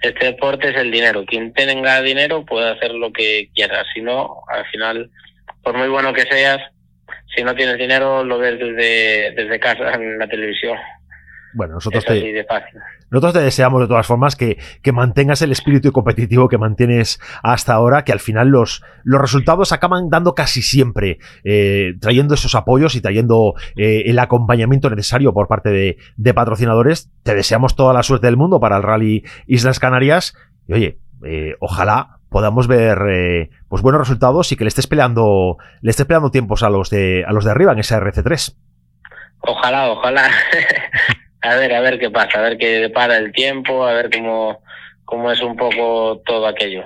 Este 0.00 0.26
deporte 0.26 0.70
es 0.70 0.76
el 0.76 0.90
dinero. 0.90 1.24
Quien 1.24 1.52
tenga 1.52 2.02
dinero 2.02 2.44
puede 2.44 2.70
hacer 2.70 2.90
lo 2.92 3.12
que 3.12 3.48
quiera. 3.54 3.82
Si 3.94 4.02
no, 4.02 4.42
al 4.48 4.66
final, 4.66 5.10
por 5.62 5.76
muy 5.76 5.88
bueno 5.88 6.12
que 6.12 6.22
seas, 6.22 6.58
si 7.34 7.42
no 7.42 7.54
tienes 7.54 7.78
dinero, 7.78 8.22
lo 8.24 8.38
ves 8.38 8.58
desde, 8.58 9.30
desde 9.30 9.60
casa 9.60 9.94
en 9.94 10.18
la 10.18 10.28
televisión. 10.28 10.76
Bueno, 11.54 11.74
nosotros 11.74 12.04
te, 12.04 12.44
nosotros 13.10 13.32
te 13.32 13.40
deseamos 13.40 13.80
de 13.80 13.86
todas 13.86 14.06
formas 14.06 14.34
que, 14.34 14.58
que, 14.82 14.92
mantengas 14.92 15.40
el 15.42 15.52
espíritu 15.52 15.92
competitivo 15.92 16.48
que 16.48 16.58
mantienes 16.58 17.20
hasta 17.42 17.74
ahora, 17.74 18.04
que 18.04 18.12
al 18.12 18.18
final 18.18 18.48
los, 18.48 18.82
los 19.04 19.20
resultados 19.20 19.72
acaban 19.72 20.10
dando 20.10 20.34
casi 20.34 20.62
siempre, 20.62 21.18
eh, 21.44 21.94
trayendo 22.00 22.34
esos 22.34 22.56
apoyos 22.56 22.96
y 22.96 23.00
trayendo 23.00 23.54
eh, 23.76 24.02
el 24.06 24.18
acompañamiento 24.18 24.90
necesario 24.90 25.32
por 25.32 25.46
parte 25.46 25.70
de, 25.70 25.96
de, 26.16 26.34
patrocinadores. 26.34 27.10
Te 27.22 27.34
deseamos 27.34 27.76
toda 27.76 27.92
la 27.92 28.02
suerte 28.02 28.26
del 28.26 28.36
mundo 28.36 28.58
para 28.58 28.76
el 28.76 28.82
Rally 28.82 29.24
Islas 29.46 29.78
Canarias. 29.78 30.34
Y 30.66 30.72
oye, 30.72 30.98
eh, 31.24 31.54
ojalá 31.60 32.18
podamos 32.30 32.66
ver 32.66 33.48
pues 33.68 33.80
buenos 33.80 34.00
resultados 34.00 34.50
y 34.50 34.56
que 34.56 34.64
le 34.64 34.68
estés 34.68 34.88
peleando, 34.88 35.56
le 35.82 35.90
estés 35.90 36.04
peleando 36.04 36.32
tiempos 36.32 36.64
a 36.64 36.68
los 36.68 36.90
de, 36.90 37.24
a 37.24 37.32
los 37.32 37.44
de 37.44 37.52
arriba 37.52 37.72
en 37.72 37.78
esa 37.78 38.00
RC3. 38.00 38.56
Ojalá, 39.38 39.92
ojalá. 39.92 40.30
a 41.44 41.56
ver, 41.56 41.74
a 41.74 41.80
ver 41.80 41.98
qué 41.98 42.10
pasa, 42.10 42.38
a 42.38 42.42
ver 42.42 42.56
qué 42.56 42.80
depara 42.80 43.18
el 43.18 43.32
tiempo, 43.32 43.86
a 43.86 43.92
ver 43.92 44.10
cómo, 44.10 44.62
cómo 45.04 45.30
es 45.30 45.42
un 45.42 45.56
poco 45.56 46.22
todo 46.24 46.46
aquello. 46.46 46.82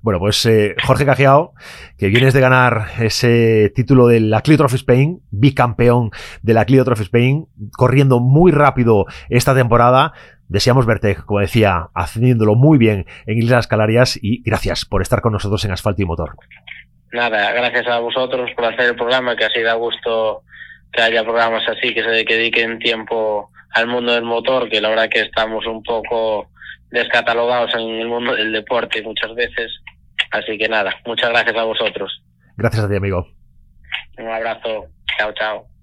Bueno, 0.00 0.18
pues 0.18 0.46
eh, 0.46 0.74
Jorge 0.82 1.04
Cajiao, 1.04 1.52
que 1.98 2.08
vienes 2.08 2.32
de 2.32 2.40
ganar 2.40 2.86
ese 3.00 3.70
título 3.74 4.06
de 4.06 4.20
la 4.20 4.40
Clio 4.40 4.56
Trophy 4.56 4.76
Spain, 4.76 5.20
bicampeón 5.30 6.10
de 6.42 6.54
la 6.54 6.64
Clio 6.64 6.84
Trophy 6.84 7.02
Spain, 7.02 7.48
corriendo 7.76 8.20
muy 8.20 8.50
rápido 8.52 9.04
esta 9.28 9.54
temporada. 9.54 10.12
Deseamos 10.48 10.86
verte, 10.86 11.16
como 11.16 11.40
decía, 11.40 11.88
haciéndolo 11.92 12.54
muy 12.54 12.78
bien 12.78 13.04
en 13.26 13.38
Islas 13.38 13.66
Calarias 13.66 14.18
y 14.22 14.42
gracias 14.44 14.84
por 14.84 15.02
estar 15.02 15.20
con 15.20 15.32
nosotros 15.32 15.64
en 15.64 15.72
Asfalto 15.72 16.02
y 16.02 16.06
Motor. 16.06 16.36
Nada, 17.12 17.52
gracias 17.52 17.88
a 17.88 17.98
vosotros 17.98 18.50
por 18.54 18.66
hacer 18.66 18.90
el 18.90 18.96
programa, 18.96 19.36
que 19.36 19.44
así 19.44 19.60
da 19.60 19.74
gusto 19.74 20.44
que 20.92 21.02
haya 21.02 21.24
programas 21.24 21.64
así, 21.68 21.92
que 21.92 22.02
se 22.02 22.10
dediquen 22.10 22.78
tiempo 22.78 23.50
al 23.76 23.86
mundo 23.86 24.12
del 24.12 24.24
motor, 24.24 24.68
que 24.70 24.80
la 24.80 24.88
verdad 24.88 25.08
que 25.10 25.20
estamos 25.20 25.66
un 25.66 25.82
poco 25.82 26.48
descatalogados 26.90 27.74
en 27.74 28.00
el 28.00 28.08
mundo 28.08 28.34
del 28.34 28.52
deporte 28.52 29.02
muchas 29.02 29.34
veces. 29.34 29.70
Así 30.30 30.56
que 30.56 30.68
nada, 30.68 30.94
muchas 31.04 31.28
gracias 31.28 31.56
a 31.56 31.64
vosotros. 31.64 32.22
Gracias 32.56 32.84
a 32.84 32.88
ti, 32.88 32.96
amigo. 32.96 33.26
Un 34.18 34.28
abrazo. 34.28 34.86
Chao, 35.18 35.32
chao. 35.34 35.75